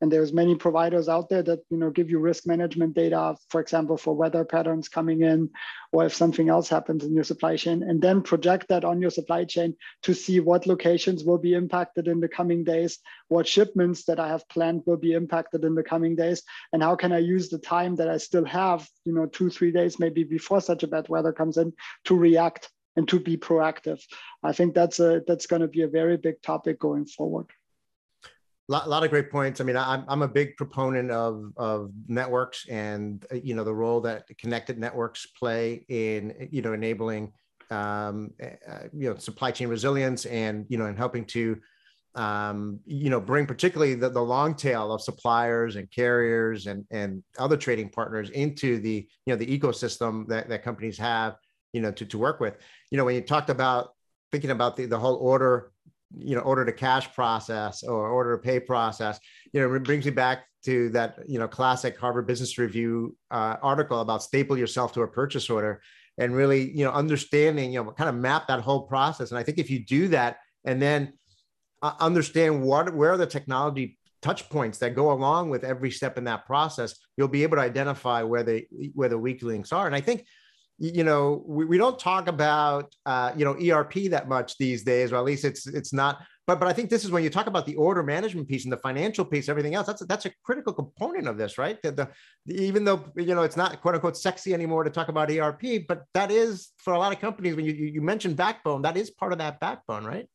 And 0.00 0.12
there's 0.12 0.32
many 0.32 0.54
providers 0.54 1.08
out 1.08 1.28
there 1.30 1.42
that 1.44 1.60
you 1.70 1.78
know 1.78 1.88
give 1.88 2.10
you 2.10 2.18
risk 2.18 2.46
management 2.46 2.94
data 2.94 3.36
for 3.48 3.60
example 3.60 3.96
for 3.96 4.14
weather 4.14 4.44
patterns 4.44 4.88
coming 4.88 5.22
in 5.22 5.48
or 5.92 6.04
if 6.04 6.14
something 6.14 6.50
else 6.50 6.68
happens 6.68 7.04
in 7.04 7.14
your 7.14 7.24
supply 7.24 7.56
chain 7.56 7.82
and 7.82 8.02
then 8.02 8.20
project 8.20 8.68
that 8.68 8.84
on 8.84 9.00
your 9.00 9.10
supply 9.10 9.44
chain 9.44 9.74
to 10.02 10.12
see 10.12 10.40
what 10.40 10.66
locations 10.66 11.24
will 11.24 11.38
be 11.38 11.54
impacted 11.54 12.06
in 12.06 12.20
the 12.20 12.28
coming 12.28 12.64
days 12.64 12.98
what 13.28 13.48
shipments 13.48 14.04
that 14.04 14.20
i 14.20 14.28
have 14.28 14.46
planned 14.48 14.82
will 14.84 14.98
be 14.98 15.12
impacted 15.12 15.64
in 15.64 15.74
the 15.74 15.82
coming 15.82 16.14
days 16.14 16.42
and 16.74 16.82
how 16.82 16.94
can 16.94 17.12
i 17.12 17.18
use 17.18 17.48
the 17.48 17.58
time 17.58 17.94
that 17.94 18.10
i 18.10 18.18
still 18.18 18.44
have 18.44 18.86
you 19.06 19.14
know 19.14 19.24
two 19.24 19.48
three 19.48 19.70
days 19.70 19.98
maybe 19.98 20.22
before 20.22 20.60
such 20.60 20.82
a 20.82 20.88
bad 20.88 21.08
weather 21.08 21.32
comes 21.32 21.56
in 21.56 21.72
to 22.04 22.14
react 22.14 22.68
and 22.96 23.08
to 23.08 23.18
be 23.18 23.36
proactive. 23.36 24.00
I 24.42 24.52
think 24.52 24.74
that's 24.74 25.00
a 25.00 25.22
that's 25.26 25.46
going 25.46 25.62
to 25.62 25.68
be 25.68 25.82
a 25.82 25.88
very 25.88 26.16
big 26.16 26.40
topic 26.42 26.78
going 26.78 27.06
forward. 27.06 27.46
Lot, 28.66 28.88
lot 28.88 29.04
of 29.04 29.10
great 29.10 29.30
points. 29.30 29.60
I 29.60 29.64
mean, 29.64 29.76
I'm, 29.76 30.06
I'm 30.08 30.22
a 30.22 30.28
big 30.28 30.56
proponent 30.56 31.10
of, 31.10 31.52
of 31.58 31.90
networks 32.08 32.66
and, 32.70 33.22
you 33.42 33.54
know, 33.54 33.62
the 33.62 33.74
role 33.74 34.00
that 34.00 34.26
connected 34.38 34.78
networks 34.78 35.26
play 35.38 35.84
in, 35.90 36.48
you 36.50 36.62
know, 36.62 36.72
enabling, 36.72 37.34
um, 37.70 38.32
uh, 38.42 38.84
you 38.94 39.10
know, 39.10 39.16
supply 39.16 39.50
chain 39.50 39.68
resilience 39.68 40.24
and, 40.24 40.64
you 40.70 40.78
know, 40.78 40.86
and 40.86 40.96
helping 40.96 41.26
to, 41.26 41.60
um, 42.14 42.80
you 42.86 43.10
know, 43.10 43.20
bring 43.20 43.44
particularly 43.44 43.96
the, 43.96 44.08
the 44.08 44.22
long 44.22 44.54
tail 44.54 44.92
of 44.92 45.02
suppliers 45.02 45.76
and 45.76 45.90
carriers 45.90 46.66
and, 46.66 46.86
and 46.90 47.22
other 47.38 47.58
trading 47.58 47.90
partners 47.90 48.30
into 48.30 48.78
the, 48.78 49.06
you 49.26 49.34
know, 49.34 49.36
the 49.36 49.58
ecosystem 49.58 50.26
that, 50.28 50.48
that 50.48 50.62
companies 50.62 50.96
have, 50.96 51.36
you 51.74 51.82
know, 51.82 51.92
to, 51.92 52.06
to 52.06 52.16
work 52.16 52.40
with. 52.40 52.56
You 52.90 52.96
know, 52.96 53.04
when 53.04 53.16
you 53.16 53.20
talked 53.20 53.50
about 53.50 53.90
thinking 54.32 54.50
about 54.50 54.76
the, 54.76 54.86
the 54.86 54.98
whole 54.98 55.16
order 55.16 55.72
you 56.16 56.34
know 56.34 56.42
order 56.42 56.64
to 56.64 56.72
cash 56.72 57.12
process 57.14 57.82
or 57.82 58.08
order 58.08 58.36
to 58.36 58.42
pay 58.42 58.60
process 58.60 59.18
you 59.52 59.60
know 59.60 59.72
it 59.74 59.82
brings 59.82 60.04
me 60.04 60.10
back 60.10 60.44
to 60.64 60.88
that 60.90 61.18
you 61.26 61.38
know 61.38 61.48
classic 61.48 61.98
harvard 61.98 62.26
business 62.26 62.56
review 62.58 63.16
uh, 63.30 63.56
article 63.62 64.00
about 64.00 64.22
staple 64.22 64.56
yourself 64.56 64.92
to 64.92 65.02
a 65.02 65.08
purchase 65.08 65.50
order 65.50 65.82
and 66.18 66.34
really 66.34 66.70
you 66.70 66.84
know 66.84 66.92
understanding 66.92 67.72
you 67.72 67.82
know 67.82 67.90
kind 67.92 68.08
of 68.08 68.14
map 68.14 68.46
that 68.46 68.60
whole 68.60 68.82
process 68.82 69.30
and 69.30 69.38
i 69.38 69.42
think 69.42 69.58
if 69.58 69.70
you 69.70 69.84
do 69.84 70.08
that 70.08 70.38
and 70.64 70.80
then 70.80 71.12
uh, 71.82 71.92
understand 72.00 72.62
what 72.62 72.94
where 72.94 73.12
are 73.12 73.16
the 73.16 73.26
technology 73.26 73.98
touch 74.22 74.48
points 74.48 74.78
that 74.78 74.94
go 74.94 75.12
along 75.12 75.50
with 75.50 75.64
every 75.64 75.90
step 75.90 76.16
in 76.16 76.24
that 76.24 76.46
process 76.46 76.94
you'll 77.16 77.28
be 77.28 77.42
able 77.42 77.56
to 77.56 77.62
identify 77.62 78.22
where 78.22 78.42
the 78.42 78.64
where 78.94 79.08
the 79.08 79.18
weak 79.18 79.42
links 79.42 79.72
are 79.72 79.86
and 79.86 79.96
i 79.96 80.00
think 80.00 80.24
you 80.78 81.04
know 81.04 81.44
we, 81.46 81.64
we 81.64 81.78
don't 81.78 81.98
talk 81.98 82.26
about 82.28 82.92
uh, 83.06 83.32
you 83.36 83.44
know 83.44 83.54
erp 83.54 83.92
that 84.10 84.28
much 84.28 84.58
these 84.58 84.82
days 84.82 85.12
or 85.12 85.16
at 85.16 85.24
least 85.24 85.44
it's 85.44 85.66
it's 85.66 85.92
not 85.92 86.24
but 86.46 86.58
but 86.58 86.68
i 86.68 86.72
think 86.72 86.90
this 86.90 87.04
is 87.04 87.10
when 87.10 87.22
you 87.22 87.30
talk 87.30 87.46
about 87.46 87.64
the 87.64 87.76
order 87.76 88.02
management 88.02 88.48
piece 88.48 88.64
and 88.64 88.72
the 88.72 88.76
financial 88.78 89.24
piece 89.24 89.48
everything 89.48 89.74
else 89.74 89.86
that's 89.86 90.02
a, 90.02 90.04
that's 90.04 90.26
a 90.26 90.32
critical 90.42 90.72
component 90.72 91.28
of 91.28 91.38
this 91.38 91.58
right? 91.58 91.80
The, 91.82 91.92
the, 91.92 92.08
even 92.62 92.84
though 92.84 93.04
you 93.16 93.34
know 93.34 93.42
it's 93.42 93.56
not 93.56 93.80
quote 93.80 93.94
unquote 93.94 94.16
sexy 94.16 94.52
anymore 94.52 94.84
to 94.84 94.90
talk 94.90 95.08
about 95.08 95.30
erp 95.30 95.62
but 95.86 96.04
that 96.14 96.30
is 96.30 96.70
for 96.78 96.94
a 96.94 96.98
lot 96.98 97.12
of 97.12 97.20
companies 97.20 97.54
when 97.54 97.64
you 97.64 97.72
you 97.72 98.02
mentioned 98.02 98.36
backbone 98.36 98.82
that 98.82 98.96
is 98.96 99.10
part 99.10 99.32
of 99.32 99.38
that 99.38 99.60
backbone 99.60 100.04
right? 100.04 100.26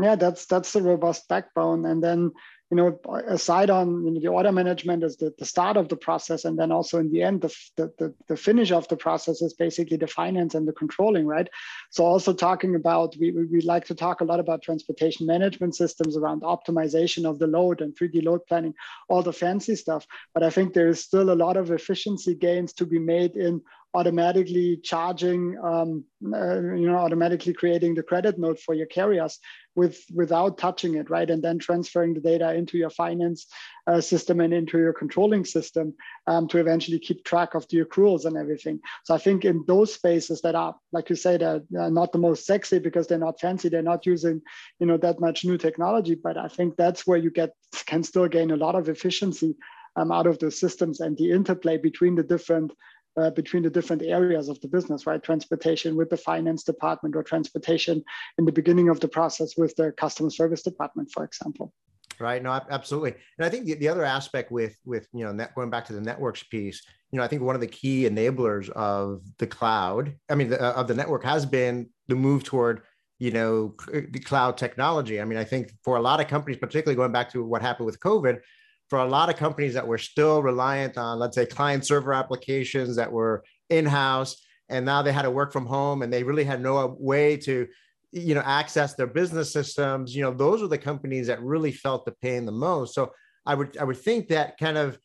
Yeah 0.00 0.14
that's 0.14 0.46
that's 0.46 0.72
the 0.72 0.82
robust 0.82 1.28
backbone. 1.28 1.84
And 1.84 2.02
then 2.02 2.30
you 2.70 2.76
know, 2.76 3.00
aside 3.28 3.70
on 3.70 4.04
you 4.04 4.10
know, 4.12 4.20
the 4.20 4.28
order 4.28 4.52
management 4.52 5.02
is 5.02 5.16
the, 5.16 5.32
the 5.38 5.44
start 5.46 5.78
of 5.78 5.88
the 5.88 5.96
process, 5.96 6.44
and 6.44 6.58
then 6.58 6.70
also 6.70 6.98
in 6.98 7.10
the 7.10 7.22
end, 7.22 7.40
the, 7.40 7.54
the, 7.76 8.14
the 8.28 8.36
finish 8.36 8.72
of 8.72 8.86
the 8.88 8.96
process 8.96 9.40
is 9.40 9.54
basically 9.54 9.96
the 9.96 10.06
finance 10.06 10.54
and 10.54 10.68
the 10.68 10.72
controlling, 10.72 11.26
right? 11.26 11.48
So 11.90 12.04
also 12.04 12.34
talking 12.34 12.74
about, 12.74 13.16
we, 13.18 13.32
we 13.32 13.62
like 13.62 13.86
to 13.86 13.94
talk 13.94 14.20
a 14.20 14.24
lot 14.24 14.38
about 14.38 14.62
transportation 14.62 15.26
management 15.26 15.76
systems 15.76 16.16
around 16.16 16.42
optimization 16.42 17.24
of 17.24 17.38
the 17.38 17.46
load 17.46 17.80
and 17.80 17.96
3D 17.96 18.22
load 18.22 18.40
planning, 18.46 18.74
all 19.08 19.22
the 19.22 19.32
fancy 19.32 19.74
stuff. 19.74 20.06
But 20.34 20.42
I 20.42 20.50
think 20.50 20.74
there 20.74 20.88
is 20.88 21.00
still 21.00 21.30
a 21.30 21.34
lot 21.34 21.56
of 21.56 21.70
efficiency 21.70 22.34
gains 22.34 22.74
to 22.74 22.84
be 22.84 22.98
made 22.98 23.34
in 23.36 23.62
automatically 23.94 24.78
charging, 24.82 25.58
um, 25.62 26.04
uh, 26.34 26.56
you 26.56 26.86
know, 26.86 26.96
automatically 26.96 27.54
creating 27.54 27.94
the 27.94 28.02
credit 28.02 28.38
note 28.38 28.60
for 28.60 28.74
your 28.74 28.86
carriers 28.86 29.38
with 29.74 30.04
without 30.14 30.58
touching 30.58 30.96
it, 30.96 31.08
right? 31.08 31.30
And 31.30 31.42
then 31.42 31.58
transferring 31.58 32.12
the 32.12 32.20
data 32.20 32.52
into 32.52 32.76
your 32.76 32.90
finance 32.90 33.46
uh, 33.86 34.00
system 34.00 34.40
and 34.40 34.52
into 34.52 34.78
your 34.78 34.92
controlling 34.92 35.44
system 35.44 35.94
um, 36.26 36.48
to 36.48 36.58
eventually 36.58 36.98
keep 36.98 37.24
track 37.24 37.54
of 37.54 37.66
the 37.68 37.84
accruals 37.84 38.24
and 38.26 38.36
everything. 38.36 38.80
So 39.04 39.14
I 39.14 39.18
think 39.18 39.44
in 39.44 39.64
those 39.66 39.94
spaces 39.94 40.42
that 40.42 40.54
are, 40.54 40.74
like 40.92 41.08
you 41.08 41.16
say, 41.16 41.36
they're 41.38 41.62
not 41.70 42.12
the 42.12 42.18
most 42.18 42.44
sexy 42.44 42.78
because 42.80 43.06
they're 43.06 43.18
not 43.18 43.40
fancy, 43.40 43.68
they're 43.68 43.82
not 43.82 44.04
using, 44.04 44.42
you 44.80 44.86
know, 44.86 44.98
that 44.98 45.20
much 45.20 45.44
new 45.44 45.56
technology. 45.56 46.14
But 46.14 46.36
I 46.36 46.48
think 46.48 46.76
that's 46.76 47.06
where 47.06 47.18
you 47.18 47.30
get 47.30 47.52
can 47.86 48.02
still 48.02 48.28
gain 48.28 48.50
a 48.50 48.56
lot 48.56 48.74
of 48.74 48.88
efficiency 48.88 49.54
um, 49.96 50.12
out 50.12 50.26
of 50.26 50.38
those 50.38 50.58
systems 50.58 51.00
and 51.00 51.16
the 51.16 51.30
interplay 51.30 51.76
between 51.76 52.14
the 52.14 52.22
different 52.22 52.72
uh, 53.16 53.30
between 53.30 53.62
the 53.62 53.70
different 53.70 54.02
areas 54.02 54.48
of 54.48 54.60
the 54.60 54.68
business, 54.68 55.06
right? 55.06 55.22
Transportation 55.22 55.96
with 55.96 56.10
the 56.10 56.16
finance 56.16 56.62
department 56.62 57.16
or 57.16 57.22
transportation 57.22 58.02
in 58.38 58.44
the 58.44 58.52
beginning 58.52 58.88
of 58.88 59.00
the 59.00 59.08
process 59.08 59.56
with 59.56 59.74
the 59.76 59.92
customer 59.92 60.30
service 60.30 60.62
department, 60.62 61.10
for 61.12 61.24
example. 61.24 61.72
Right. 62.20 62.42
No, 62.42 62.50
absolutely. 62.70 63.14
And 63.38 63.46
I 63.46 63.48
think 63.48 63.66
the, 63.66 63.74
the 63.74 63.88
other 63.88 64.04
aspect 64.04 64.50
with 64.50 64.76
with 64.84 65.06
you 65.12 65.24
know 65.24 65.32
net, 65.32 65.54
going 65.54 65.70
back 65.70 65.86
to 65.86 65.92
the 65.92 66.00
networks 66.00 66.42
piece, 66.42 66.82
you 67.12 67.18
know, 67.18 67.24
I 67.24 67.28
think 67.28 67.42
one 67.42 67.54
of 67.54 67.60
the 67.60 67.68
key 67.68 68.08
enablers 68.08 68.68
of 68.70 69.22
the 69.38 69.46
cloud, 69.46 70.14
I 70.28 70.34
mean, 70.34 70.50
the, 70.50 70.60
of 70.60 70.88
the 70.88 70.94
network 70.94 71.22
has 71.24 71.46
been 71.46 71.90
the 72.08 72.16
move 72.16 72.42
toward 72.42 72.82
you 73.18 73.30
know 73.30 73.74
the 73.92 74.20
cloud 74.20 74.56
technology. 74.56 75.20
I 75.20 75.24
mean, 75.24 75.38
I 75.38 75.44
think 75.44 75.72
for 75.84 75.96
a 75.96 76.00
lot 76.00 76.20
of 76.20 76.26
companies, 76.26 76.58
particularly 76.58 76.96
going 76.96 77.12
back 77.12 77.30
to 77.32 77.44
what 77.44 77.62
happened 77.62 77.86
with 77.86 78.00
COVID, 78.00 78.40
for 78.88 79.00
a 79.00 79.08
lot 79.08 79.28
of 79.28 79.36
companies 79.36 79.74
that 79.74 79.86
were 79.86 79.98
still 79.98 80.42
reliant 80.42 80.96
on, 80.96 81.18
let's 81.18 81.34
say, 81.34 81.46
client 81.46 81.86
server 81.86 82.14
applications 82.14 82.96
that 82.96 83.12
were 83.12 83.44
in 83.68 83.84
house, 83.84 84.36
and 84.68 84.84
now 84.84 85.02
they 85.02 85.12
had 85.12 85.22
to 85.22 85.30
work 85.30 85.52
from 85.52 85.66
home 85.66 86.02
and 86.02 86.12
they 86.12 86.22
really 86.22 86.44
had 86.44 86.60
no 86.60 86.96
way 86.98 87.36
to 87.36 87.66
you 88.12 88.34
know 88.34 88.42
access 88.44 88.94
their 88.94 89.06
business 89.06 89.52
systems 89.52 90.14
you 90.14 90.22
know 90.22 90.32
those 90.32 90.62
are 90.62 90.68
the 90.68 90.78
companies 90.78 91.26
that 91.26 91.42
really 91.42 91.72
felt 91.72 92.04
the 92.04 92.12
pain 92.22 92.46
the 92.46 92.52
most. 92.52 92.94
So 92.94 93.12
i 93.46 93.54
would 93.54 93.76
i 93.78 93.84
would 93.84 93.98
think 93.98 94.28
that 94.28 94.58
kind 94.58 94.78
of 94.78 94.98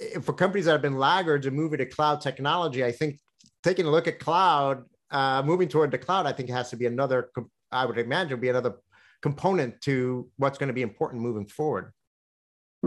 eh, 0.00 0.18
for 0.20 0.32
companies 0.32 0.64
that 0.64 0.72
have 0.72 0.82
been 0.82 0.98
laggards 0.98 1.46
and 1.46 1.56
moving 1.56 1.78
to 1.78 1.86
cloud 1.86 2.20
technology 2.20 2.84
i 2.84 2.92
think 2.92 3.18
taking 3.62 3.86
a 3.86 3.90
look 3.90 4.08
at 4.08 4.18
cloud 4.18 4.84
uh, 5.10 5.42
moving 5.44 5.68
toward 5.68 5.90
the 5.90 5.98
cloud 5.98 6.26
i 6.26 6.32
think 6.32 6.48
it 6.48 6.52
has 6.52 6.70
to 6.70 6.76
be 6.76 6.86
another 6.86 7.30
i 7.70 7.84
would 7.84 7.98
imagine 7.98 8.40
be 8.40 8.48
another 8.48 8.74
component 9.22 9.80
to 9.82 10.28
what's 10.36 10.58
going 10.58 10.68
to 10.68 10.74
be 10.74 10.82
important 10.82 11.22
moving 11.22 11.46
forward 11.46 11.92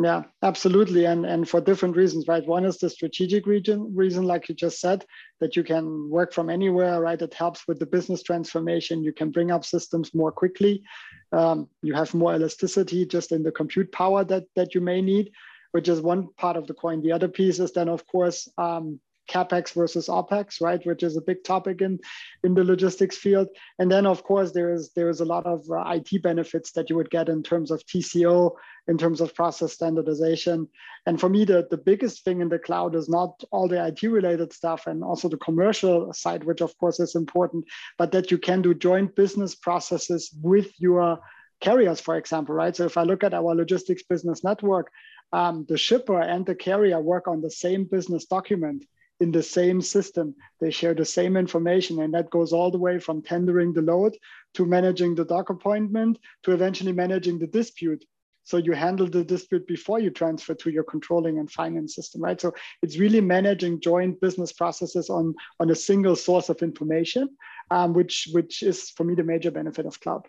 yeah, 0.01 0.23
absolutely. 0.41 1.05
And, 1.05 1.25
and 1.25 1.47
for 1.47 1.61
different 1.61 1.95
reasons, 1.95 2.27
right? 2.27 2.45
One 2.45 2.65
is 2.65 2.79
the 2.79 2.89
strategic 2.89 3.45
region 3.45 3.95
reason, 3.95 4.23
like 4.23 4.49
you 4.49 4.55
just 4.55 4.79
said, 4.79 5.05
that 5.39 5.55
you 5.55 5.63
can 5.63 6.09
work 6.09 6.33
from 6.33 6.49
anywhere, 6.49 6.99
right? 6.99 7.21
It 7.21 7.33
helps 7.33 7.67
with 7.67 7.77
the 7.77 7.85
business 7.85 8.23
transformation. 8.23 9.03
You 9.03 9.13
can 9.13 9.29
bring 9.29 9.51
up 9.51 9.63
systems 9.63 10.13
more 10.15 10.31
quickly. 10.31 10.83
Um, 11.31 11.67
you 11.83 11.93
have 11.93 12.13
more 12.15 12.33
elasticity 12.33 13.05
just 13.05 13.31
in 13.31 13.43
the 13.43 13.51
compute 13.51 13.91
power 13.91 14.23
that, 14.23 14.45
that 14.55 14.73
you 14.73 14.81
may 14.81 14.99
need, 14.99 15.31
which 15.73 15.87
is 15.87 16.01
one 16.01 16.29
part 16.37 16.57
of 16.57 16.65
the 16.65 16.73
coin. 16.73 17.01
The 17.01 17.11
other 17.11 17.27
piece 17.27 17.59
is 17.59 17.71
then, 17.71 17.87
of 17.87 18.07
course, 18.07 18.49
um, 18.57 18.99
capex 19.29 19.73
versus 19.73 20.07
opex 20.07 20.61
right 20.61 20.85
which 20.85 21.03
is 21.03 21.15
a 21.15 21.21
big 21.21 21.43
topic 21.43 21.81
in 21.81 21.99
in 22.43 22.53
the 22.53 22.63
logistics 22.63 23.17
field. 23.17 23.47
And 23.79 23.91
then 23.91 24.05
of 24.05 24.23
course 24.23 24.51
there 24.51 24.73
is 24.73 24.91
there 24.95 25.09
is 25.09 25.21
a 25.21 25.25
lot 25.25 25.45
of 25.45 25.63
uh, 25.71 25.83
it 25.95 26.21
benefits 26.21 26.71
that 26.73 26.89
you 26.89 26.95
would 26.95 27.09
get 27.09 27.29
in 27.29 27.43
terms 27.43 27.71
of 27.71 27.85
tco 27.85 28.55
in 28.87 28.97
terms 28.97 29.21
of 29.21 29.33
process 29.33 29.73
standardization. 29.73 30.67
And 31.05 31.19
for 31.19 31.29
me 31.29 31.45
the, 31.45 31.67
the 31.69 31.77
biggest 31.77 32.23
thing 32.23 32.41
in 32.41 32.49
the 32.49 32.59
cloud 32.59 32.95
is 32.95 33.07
not 33.07 33.43
all 33.51 33.67
the 33.67 33.85
it 33.85 34.03
related 34.03 34.53
stuff 34.53 34.87
and 34.87 35.03
also 35.03 35.29
the 35.29 35.37
commercial 35.37 36.11
side 36.13 36.43
which 36.43 36.61
of 36.61 36.77
course 36.77 36.99
is 36.99 37.15
important 37.15 37.65
but 37.97 38.11
that 38.11 38.31
you 38.31 38.37
can 38.37 38.61
do 38.61 38.73
joint 38.73 39.15
business 39.15 39.55
processes 39.55 40.31
with 40.41 40.69
your 40.79 41.19
carriers 41.61 42.01
for 42.01 42.17
example 42.17 42.55
right? 42.55 42.75
So 42.75 42.85
if 42.85 42.97
i 42.97 43.03
look 43.03 43.23
at 43.23 43.33
our 43.33 43.55
logistics 43.55 44.03
business 44.03 44.43
network 44.43 44.91
um, 45.33 45.65
the 45.67 45.77
shipper 45.77 46.21
and 46.21 46.45
the 46.45 46.55
carrier 46.55 46.99
work 46.99 47.27
on 47.27 47.41
the 47.41 47.49
same 47.49 47.85
business 47.85 48.25
document 48.25 48.85
in 49.23 49.31
the 49.31 49.43
same 49.57 49.79
system. 49.81 50.35
They 50.61 50.71
share 50.79 50.95
the 50.95 51.05
same 51.19 51.33
information, 51.45 52.01
and 52.01 52.13
that 52.13 52.29
goes 52.29 52.51
all 52.53 52.71
the 52.71 52.83
way 52.87 52.95
from 52.99 53.21
tendering 53.21 53.73
the 53.73 53.81
load 53.91 54.13
to 54.55 54.65
managing 54.77 55.15
the 55.15 55.25
dock 55.33 55.49
appointment 55.49 56.19
to 56.43 56.51
eventually 56.51 56.93
managing 57.03 57.39
the 57.39 57.47
dispute. 57.59 58.03
So 58.45 58.57
you 58.57 58.73
handle 58.73 59.09
the 59.09 59.23
dispute 59.23 59.65
before 59.75 59.99
you 60.05 60.11
transfer 60.11 60.55
to 60.55 60.69
your 60.69 60.83
controlling 60.83 61.39
and 61.39 61.49
finance 61.49 61.95
system, 61.95 62.21
right? 62.27 62.39
So 62.39 62.49
it's 62.83 62.99
really 63.03 63.21
managing 63.21 63.79
joint 63.79 64.19
business 64.19 64.51
processes 64.51 65.09
on, 65.09 65.33
on 65.61 65.69
a 65.69 65.75
single 65.89 66.17
source 66.27 66.49
of 66.49 66.61
information. 66.61 67.29
um, 67.71 67.93
which 67.93 68.29
which 68.31 68.63
is 68.63 68.89
for 68.91 69.03
me 69.03 69.15
the 69.15 69.23
major 69.23 69.51
benefit 69.51 69.85
of 69.85 69.99
cloud. 69.99 70.27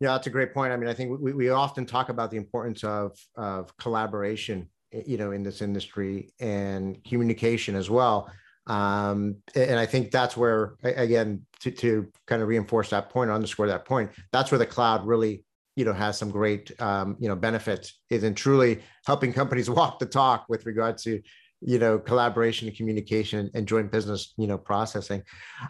Yeah, 0.00 0.12
that's 0.12 0.26
a 0.26 0.30
great 0.30 0.52
point. 0.52 0.72
I 0.72 0.76
mean, 0.76 0.88
I 0.88 0.94
think 0.94 1.20
we, 1.20 1.32
we 1.32 1.48
often 1.50 1.86
talk 1.86 2.08
about 2.08 2.30
the 2.30 2.36
importance 2.36 2.84
of 2.84 3.16
of 3.36 3.76
collaboration, 3.76 4.68
you 5.06 5.16
know, 5.16 5.32
in 5.32 5.42
this 5.42 5.62
industry 5.62 6.30
and 6.40 7.02
communication 7.04 7.74
as 7.74 7.88
well. 7.88 8.30
Um, 8.66 9.36
and 9.54 9.78
I 9.78 9.86
think 9.86 10.10
that's 10.10 10.36
where, 10.36 10.74
again, 10.82 11.42
to, 11.60 11.70
to 11.70 12.08
kind 12.26 12.42
of 12.42 12.48
reinforce 12.48 12.90
that 12.90 13.10
point, 13.10 13.30
or 13.30 13.32
underscore 13.32 13.66
that 13.66 13.84
point, 13.84 14.10
that's 14.32 14.50
where 14.50 14.58
the 14.58 14.66
cloud 14.66 15.04
really, 15.06 15.44
you 15.74 15.84
know, 15.84 15.92
has 15.92 16.18
some 16.18 16.30
great, 16.30 16.70
um, 16.80 17.16
you 17.18 17.28
know, 17.28 17.34
benefits 17.34 17.98
is 18.10 18.22
in 18.22 18.34
truly 18.34 18.80
helping 19.06 19.32
companies 19.32 19.68
walk 19.70 19.98
the 19.98 20.06
talk 20.06 20.44
with 20.48 20.64
regard 20.66 20.98
to, 20.98 21.20
you 21.64 21.78
know, 21.78 21.98
collaboration 21.98 22.68
and 22.68 22.76
communication 22.76 23.50
and 23.54 23.66
joint 23.66 23.90
business, 23.90 24.34
you 24.36 24.46
know, 24.46 24.58
processing. 24.58 25.22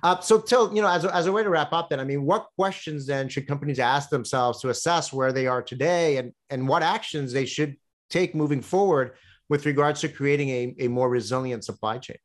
Uh, 0.03 0.19
so, 0.21 0.41
Till, 0.41 0.75
you 0.75 0.83
know, 0.83 0.89
as 0.89 1.05
a, 1.05 1.15
as 1.15 1.27
a 1.27 1.33
way 1.33 1.43
to 1.43 1.51
wrap 1.51 1.73
up, 1.73 1.89
then, 1.89 2.01
I 2.01 2.05
mean, 2.05 2.25
what 2.25 2.49
questions 2.57 3.07
then 3.07 3.29
should 3.29 3.47
companies 3.47 3.79
ask 3.79 4.11
themselves 4.11 4.61
to 4.61 4.71
assess 4.71 5.13
where 5.13 5.33
they 5.33 5.47
are 5.47 5.63
today 5.63 6.17
and 6.19 6.33
and 6.51 6.69
what 6.69 6.83
actions 6.83 7.33
they 7.33 7.47
should 7.47 7.77
take 8.13 8.35
moving 8.35 8.63
forward 8.63 9.13
with 9.49 9.67
regards 9.67 10.01
to 10.03 10.09
creating 10.09 10.51
a, 10.51 10.75
a 10.85 10.89
more 10.89 11.09
resilient 11.09 11.65
supply 11.65 11.99
chain? 11.99 12.19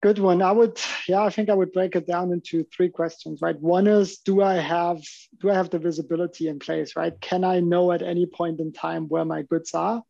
Good 0.00 0.20
one. 0.20 0.42
I 0.42 0.52
would, 0.52 0.80
yeah, 1.08 1.22
I 1.22 1.30
think 1.30 1.50
I 1.50 1.54
would 1.54 1.72
break 1.72 1.96
it 1.96 2.06
down 2.06 2.32
into 2.32 2.64
three 2.72 2.88
questions, 2.88 3.40
right? 3.42 3.58
One 3.60 3.88
is, 3.88 4.18
do 4.18 4.42
I 4.42 4.54
have, 4.54 5.00
do 5.40 5.50
I 5.50 5.54
have 5.54 5.70
the 5.70 5.80
visibility 5.80 6.46
in 6.46 6.60
place, 6.60 6.94
right? 6.94 7.20
Can 7.20 7.42
I 7.42 7.58
know 7.58 7.90
at 7.90 8.02
any 8.02 8.26
point 8.26 8.60
in 8.60 8.72
time 8.72 9.08
where 9.08 9.24
my 9.24 9.42
goods 9.42 9.74
are? 9.74 10.02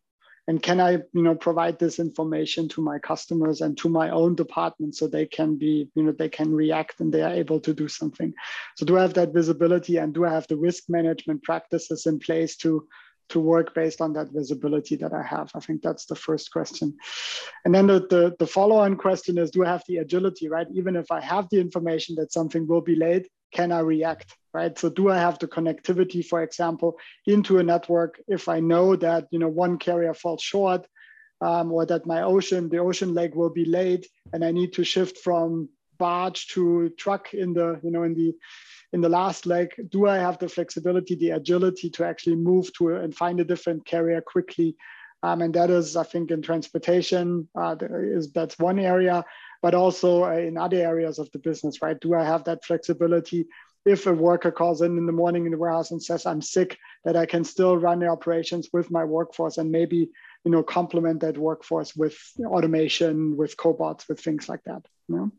And 0.46 0.62
can 0.62 0.80
I, 0.80 0.92
you 0.92 1.22
know, 1.22 1.34
provide 1.34 1.78
this 1.78 1.98
information 1.98 2.68
to 2.70 2.82
my 2.82 2.98
customers 2.98 3.60
and 3.60 3.76
to 3.78 3.88
my 3.88 4.10
own 4.10 4.34
department 4.34 4.94
so 4.94 5.06
they 5.06 5.26
can 5.26 5.56
be, 5.56 5.90
you 5.94 6.02
know, 6.02 6.12
they 6.12 6.30
can 6.30 6.54
react 6.54 7.00
and 7.00 7.12
they 7.12 7.22
are 7.22 7.34
able 7.34 7.60
to 7.60 7.74
do 7.74 7.86
something. 7.86 8.32
So 8.76 8.86
do 8.86 8.96
I 8.98 9.02
have 9.02 9.14
that 9.14 9.34
visibility 9.34 9.98
and 9.98 10.14
do 10.14 10.24
I 10.24 10.32
have 10.32 10.46
the 10.48 10.56
risk 10.56 10.84
management 10.88 11.42
practices 11.42 12.06
in 12.06 12.18
place 12.18 12.56
to 12.58 12.88
to 13.28 13.40
work 13.40 13.74
based 13.74 14.00
on 14.00 14.12
that 14.14 14.32
visibility 14.32 14.96
that 14.96 15.12
I 15.12 15.22
have? 15.22 15.50
I 15.54 15.60
think 15.60 15.82
that's 15.82 16.06
the 16.06 16.14
first 16.14 16.50
question. 16.52 16.96
And 17.64 17.74
then 17.74 17.86
the, 17.86 18.00
the, 18.00 18.36
the 18.38 18.46
follow-on 18.46 18.96
question 18.96 19.38
is, 19.38 19.50
do 19.50 19.64
I 19.64 19.68
have 19.68 19.84
the 19.86 19.98
agility, 19.98 20.48
right? 20.48 20.66
Even 20.72 20.96
if 20.96 21.10
I 21.10 21.20
have 21.20 21.48
the 21.50 21.60
information 21.60 22.16
that 22.16 22.32
something 22.32 22.66
will 22.66 22.80
be 22.80 22.96
late, 22.96 23.28
can 23.52 23.72
I 23.72 23.80
react, 23.80 24.36
right? 24.52 24.78
So 24.78 24.90
do 24.90 25.10
I 25.10 25.18
have 25.18 25.38
the 25.38 25.48
connectivity, 25.48 26.24
for 26.24 26.42
example, 26.42 26.98
into 27.26 27.58
a 27.58 27.62
network 27.62 28.20
if 28.28 28.48
I 28.48 28.60
know 28.60 28.96
that, 28.96 29.26
you 29.30 29.38
know, 29.38 29.48
one 29.48 29.78
carrier 29.78 30.14
falls 30.14 30.42
short 30.42 30.86
um, 31.40 31.72
or 31.72 31.86
that 31.86 32.06
my 32.06 32.22
ocean, 32.22 32.68
the 32.68 32.78
ocean 32.78 33.14
leg 33.14 33.34
will 33.34 33.50
be 33.50 33.64
late 33.64 34.06
and 34.32 34.44
I 34.44 34.50
need 34.50 34.74
to 34.74 34.84
shift 34.84 35.18
from 35.18 35.68
barge 35.98 36.48
to 36.48 36.90
truck 36.90 37.34
in 37.34 37.52
the, 37.52 37.80
you 37.82 37.90
know, 37.90 38.04
in 38.04 38.14
the, 38.14 38.34
in 38.92 39.00
the 39.00 39.08
last 39.08 39.46
leg, 39.46 39.74
do 39.90 40.06
I 40.06 40.16
have 40.16 40.38
the 40.38 40.48
flexibility, 40.48 41.14
the 41.14 41.30
agility 41.30 41.90
to 41.90 42.04
actually 42.04 42.36
move 42.36 42.72
to 42.74 42.94
and 42.94 43.14
find 43.14 43.40
a 43.40 43.44
different 43.44 43.84
carrier 43.84 44.20
quickly? 44.20 44.76
Um, 45.22 45.42
and 45.42 45.52
that 45.54 45.70
is, 45.70 45.96
I 45.96 46.04
think, 46.04 46.30
in 46.30 46.42
transportation, 46.42 47.48
uh, 47.54 47.76
is 47.80 48.32
that's 48.32 48.58
one 48.58 48.78
area, 48.78 49.24
but 49.62 49.74
also 49.74 50.24
uh, 50.24 50.36
in 50.36 50.56
other 50.56 50.76
areas 50.76 51.18
of 51.18 51.30
the 51.32 51.40
business, 51.40 51.82
right? 51.82 51.98
Do 51.98 52.14
I 52.14 52.24
have 52.24 52.44
that 52.44 52.64
flexibility? 52.64 53.46
If 53.84 54.06
a 54.06 54.12
worker 54.12 54.52
calls 54.52 54.82
in 54.82 54.96
in 54.96 55.06
the 55.06 55.12
morning 55.12 55.44
in 55.44 55.52
the 55.52 55.58
warehouse 55.58 55.90
and 55.90 56.02
says 56.02 56.24
I'm 56.24 56.42
sick, 56.42 56.78
that 57.04 57.16
I 57.16 57.26
can 57.26 57.42
still 57.42 57.76
run 57.76 57.98
the 58.00 58.08
operations 58.08 58.68
with 58.72 58.90
my 58.90 59.04
workforce 59.04 59.58
and 59.58 59.72
maybe 59.72 60.10
you 60.44 60.50
know 60.50 60.62
complement 60.62 61.20
that 61.20 61.38
workforce 61.38 61.94
with 61.94 62.16
automation, 62.44 63.36
with 63.36 63.56
cobots, 63.56 64.08
with 64.08 64.20
things 64.20 64.48
like 64.48 64.62
that. 64.64 64.86
You 65.08 65.16
know? 65.16 65.32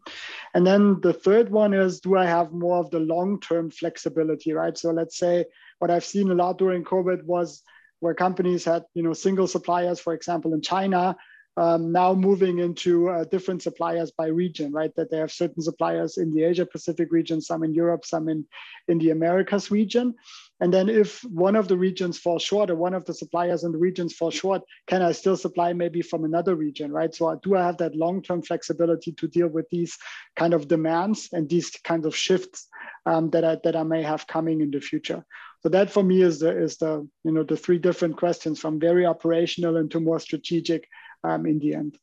And 0.53 0.65
then 0.65 0.99
the 1.01 1.13
third 1.13 1.49
one 1.49 1.73
is, 1.73 1.99
do 1.99 2.17
I 2.17 2.25
have 2.25 2.51
more 2.51 2.79
of 2.79 2.89
the 2.89 2.99
long-term 2.99 3.69
flexibility, 3.71 4.51
right? 4.51 4.75
So 4.77 4.91
let's 4.91 5.17
say 5.17 5.45
what 5.77 5.91
I've 5.91 6.05
seen 6.05 6.31
a 6.31 6.35
lot 6.35 6.57
during 6.57 6.83
COVID 6.83 7.23
was 7.23 7.61
where 7.99 8.15
companies 8.15 8.65
had, 8.65 8.85
you 8.93 9.03
know, 9.03 9.13
single 9.13 9.47
suppliers, 9.47 9.99
for 9.99 10.13
example, 10.13 10.53
in 10.53 10.61
China, 10.61 11.15
um, 11.59 11.91
now 11.91 12.13
moving 12.13 12.59
into 12.59 13.09
uh, 13.09 13.25
different 13.25 13.61
suppliers 13.61 14.11
by 14.11 14.27
region, 14.27 14.71
right? 14.71 14.95
That 14.95 15.11
they 15.11 15.17
have 15.17 15.29
certain 15.29 15.61
suppliers 15.61 16.17
in 16.17 16.33
the 16.33 16.43
Asia 16.43 16.65
Pacific 16.65 17.09
region, 17.11 17.41
some 17.41 17.65
in 17.65 17.73
Europe, 17.73 18.05
some 18.05 18.29
in, 18.29 18.45
in 18.87 18.97
the 18.97 19.09
Americas 19.09 19.69
region. 19.69 20.15
And 20.61 20.73
then 20.73 20.87
if 20.87 21.21
one 21.25 21.57
of 21.57 21.67
the 21.67 21.77
regions 21.77 22.17
falls 22.17 22.43
short 22.43 22.69
or 22.69 22.75
one 22.75 22.93
of 22.93 23.03
the 23.03 23.13
suppliers 23.13 23.65
in 23.65 23.73
the 23.73 23.77
regions 23.77 24.13
fall 24.13 24.31
short, 24.31 24.61
can 24.87 25.01
I 25.01 25.11
still 25.11 25.35
supply 25.35 25.73
maybe 25.73 26.01
from 26.01 26.23
another 26.23 26.55
region, 26.55 26.93
right? 26.93 27.13
So 27.13 27.37
do 27.43 27.57
I 27.57 27.65
have 27.65 27.77
that 27.79 27.95
long-term 27.95 28.43
flexibility 28.43 29.11
to 29.11 29.27
deal 29.27 29.49
with 29.49 29.67
these 29.69 29.97
kind 30.37 30.53
of 30.53 30.69
demands 30.69 31.27
and 31.33 31.49
these 31.49 31.71
kinds 31.83 32.05
of 32.05 32.15
shifts 32.15 32.69
um, 33.05 33.31
that, 33.31 33.43
I, 33.43 33.57
that 33.65 33.75
I 33.75 33.83
may 33.83 34.03
have 34.03 34.27
coming 34.27 34.61
in 34.61 34.71
the 34.71 34.79
future? 34.79 35.25
So 35.61 35.67
that 35.69 35.91
for 35.91 36.03
me 36.03 36.21
is 36.21 36.39
the, 36.39 36.57
is 36.57 36.77
the, 36.77 37.05
you 37.25 37.33
know, 37.33 37.43
the 37.43 37.57
three 37.57 37.79
different 37.79 38.15
questions 38.15 38.61
from 38.61 38.79
very 38.79 39.05
operational 39.05 39.75
into 39.75 39.99
more 39.99 40.19
strategic 40.21 40.87
um, 41.23 41.45
in 41.45 41.59
the 41.59 41.75
end. 41.75 41.97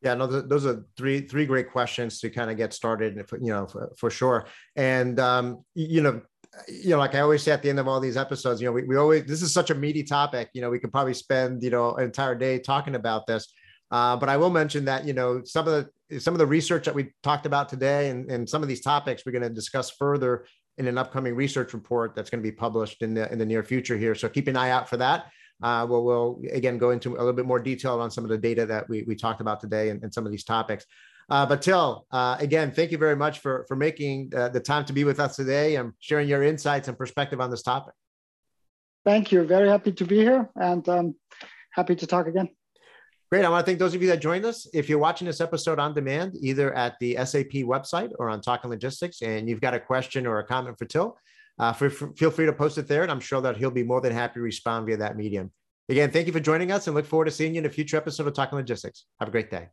Yeah, 0.00 0.14
no, 0.14 0.26
those 0.26 0.64
are 0.64 0.84
three 0.96 1.22
three 1.22 1.44
great 1.44 1.72
questions 1.72 2.20
to 2.20 2.30
kind 2.30 2.50
of 2.50 2.56
get 2.56 2.72
started, 2.72 3.16
you 3.40 3.48
know, 3.48 3.66
for, 3.66 3.92
for 3.96 4.10
sure. 4.10 4.46
And 4.76 5.18
um, 5.18 5.64
you 5.74 6.02
know, 6.02 6.22
you 6.68 6.90
know, 6.90 6.98
like 6.98 7.16
I 7.16 7.20
always 7.20 7.42
say 7.42 7.50
at 7.50 7.62
the 7.62 7.70
end 7.70 7.80
of 7.80 7.88
all 7.88 7.98
these 7.98 8.16
episodes, 8.16 8.60
you 8.60 8.68
know, 8.68 8.72
we, 8.72 8.84
we 8.84 8.96
always 8.96 9.24
this 9.24 9.42
is 9.42 9.52
such 9.52 9.70
a 9.70 9.74
meaty 9.74 10.04
topic. 10.04 10.50
You 10.52 10.62
know, 10.62 10.70
we 10.70 10.78
could 10.78 10.92
probably 10.92 11.14
spend 11.14 11.64
you 11.64 11.70
know 11.70 11.94
an 11.94 12.04
entire 12.04 12.36
day 12.36 12.60
talking 12.60 12.94
about 12.94 13.26
this. 13.26 13.52
Uh, 13.90 14.16
but 14.16 14.28
I 14.28 14.36
will 14.36 14.50
mention 14.50 14.84
that 14.84 15.04
you 15.04 15.14
know 15.14 15.42
some 15.44 15.66
of 15.66 15.90
the 16.10 16.20
some 16.20 16.32
of 16.32 16.38
the 16.38 16.46
research 16.46 16.84
that 16.84 16.94
we 16.94 17.12
talked 17.24 17.46
about 17.46 17.68
today 17.68 18.10
and, 18.10 18.30
and 18.30 18.48
some 18.48 18.62
of 18.62 18.68
these 18.68 18.80
topics 18.80 19.24
we're 19.26 19.32
going 19.32 19.42
to 19.42 19.50
discuss 19.50 19.90
further 19.90 20.46
in 20.78 20.86
an 20.86 20.96
upcoming 20.96 21.34
research 21.34 21.74
report 21.74 22.14
that's 22.14 22.30
going 22.30 22.42
to 22.42 22.48
be 22.48 22.54
published 22.54 23.02
in 23.02 23.14
the 23.14 23.30
in 23.32 23.38
the 23.38 23.46
near 23.46 23.64
future 23.64 23.96
here. 23.96 24.14
So 24.14 24.28
keep 24.28 24.46
an 24.46 24.56
eye 24.56 24.70
out 24.70 24.88
for 24.88 24.96
that 24.98 25.26
uh, 25.62 25.86
we'll, 25.88 26.04
we'll 26.04 26.40
again 26.52 26.78
go 26.78 26.90
into 26.90 27.16
a 27.16 27.18
little 27.18 27.32
bit 27.32 27.46
more 27.46 27.58
detail 27.58 28.00
on 28.00 28.10
some 28.10 28.24
of 28.24 28.30
the 28.30 28.38
data 28.38 28.66
that 28.66 28.88
we, 28.88 29.02
we 29.02 29.14
talked 29.14 29.40
about 29.40 29.60
today 29.60 29.90
and, 29.90 30.02
and 30.02 30.12
some 30.12 30.24
of 30.24 30.32
these 30.32 30.44
topics. 30.44 30.86
Uh, 31.30 31.44
but 31.44 31.60
Till, 31.60 32.06
uh, 32.10 32.36
again, 32.38 32.72
thank 32.72 32.90
you 32.90 32.98
very 32.98 33.16
much 33.16 33.40
for, 33.40 33.64
for 33.68 33.76
making 33.76 34.32
uh, 34.34 34.48
the 34.48 34.60
time 34.60 34.84
to 34.86 34.92
be 34.92 35.04
with 35.04 35.20
us 35.20 35.36
today 35.36 35.76
and 35.76 35.92
sharing 35.98 36.28
your 36.28 36.42
insights 36.42 36.88
and 36.88 36.96
perspective 36.96 37.40
on 37.40 37.50
this 37.50 37.62
topic. 37.62 37.92
Thank 39.04 39.30
you. 39.30 39.44
Very 39.44 39.68
happy 39.68 39.92
to 39.92 40.04
be 40.04 40.18
here 40.18 40.48
and 40.56 40.88
um, 40.88 41.14
happy 41.72 41.94
to 41.96 42.06
talk 42.06 42.26
again. 42.26 42.48
Great. 43.30 43.44
I 43.44 43.50
want 43.50 43.66
to 43.66 43.70
thank 43.70 43.78
those 43.78 43.94
of 43.94 44.00
you 44.00 44.08
that 44.08 44.22
joined 44.22 44.46
us. 44.46 44.66
If 44.72 44.88
you're 44.88 44.98
watching 44.98 45.26
this 45.26 45.42
episode 45.42 45.78
on 45.78 45.92
demand, 45.92 46.34
either 46.40 46.72
at 46.72 46.94
the 46.98 47.16
SAP 47.16 47.64
website 47.66 48.10
or 48.18 48.30
on 48.30 48.40
Talking 48.40 48.70
Logistics, 48.70 49.20
and 49.20 49.50
you've 49.50 49.60
got 49.60 49.74
a 49.74 49.80
question 49.80 50.26
or 50.26 50.38
a 50.38 50.44
comment 50.44 50.78
for 50.78 50.86
Till, 50.86 51.18
uh, 51.58 51.72
for, 51.72 51.90
for, 51.90 52.12
feel 52.14 52.30
free 52.30 52.46
to 52.46 52.52
post 52.52 52.78
it 52.78 52.88
there, 52.88 53.02
and 53.02 53.10
I'm 53.10 53.20
sure 53.20 53.40
that 53.40 53.56
he'll 53.56 53.70
be 53.70 53.82
more 53.82 54.00
than 54.00 54.12
happy 54.12 54.34
to 54.34 54.40
respond 54.40 54.86
via 54.86 54.96
that 54.98 55.16
medium. 55.16 55.50
Again, 55.88 56.10
thank 56.10 56.26
you 56.26 56.32
for 56.32 56.40
joining 56.40 56.70
us 56.70 56.86
and 56.86 56.94
look 56.94 57.06
forward 57.06 57.24
to 57.26 57.30
seeing 57.30 57.54
you 57.54 57.60
in 57.60 57.66
a 57.66 57.70
future 57.70 57.96
episode 57.96 58.26
of 58.26 58.34
Talking 58.34 58.58
Logistics. 58.58 59.06
Have 59.18 59.28
a 59.28 59.32
great 59.32 59.50
day. 59.50 59.68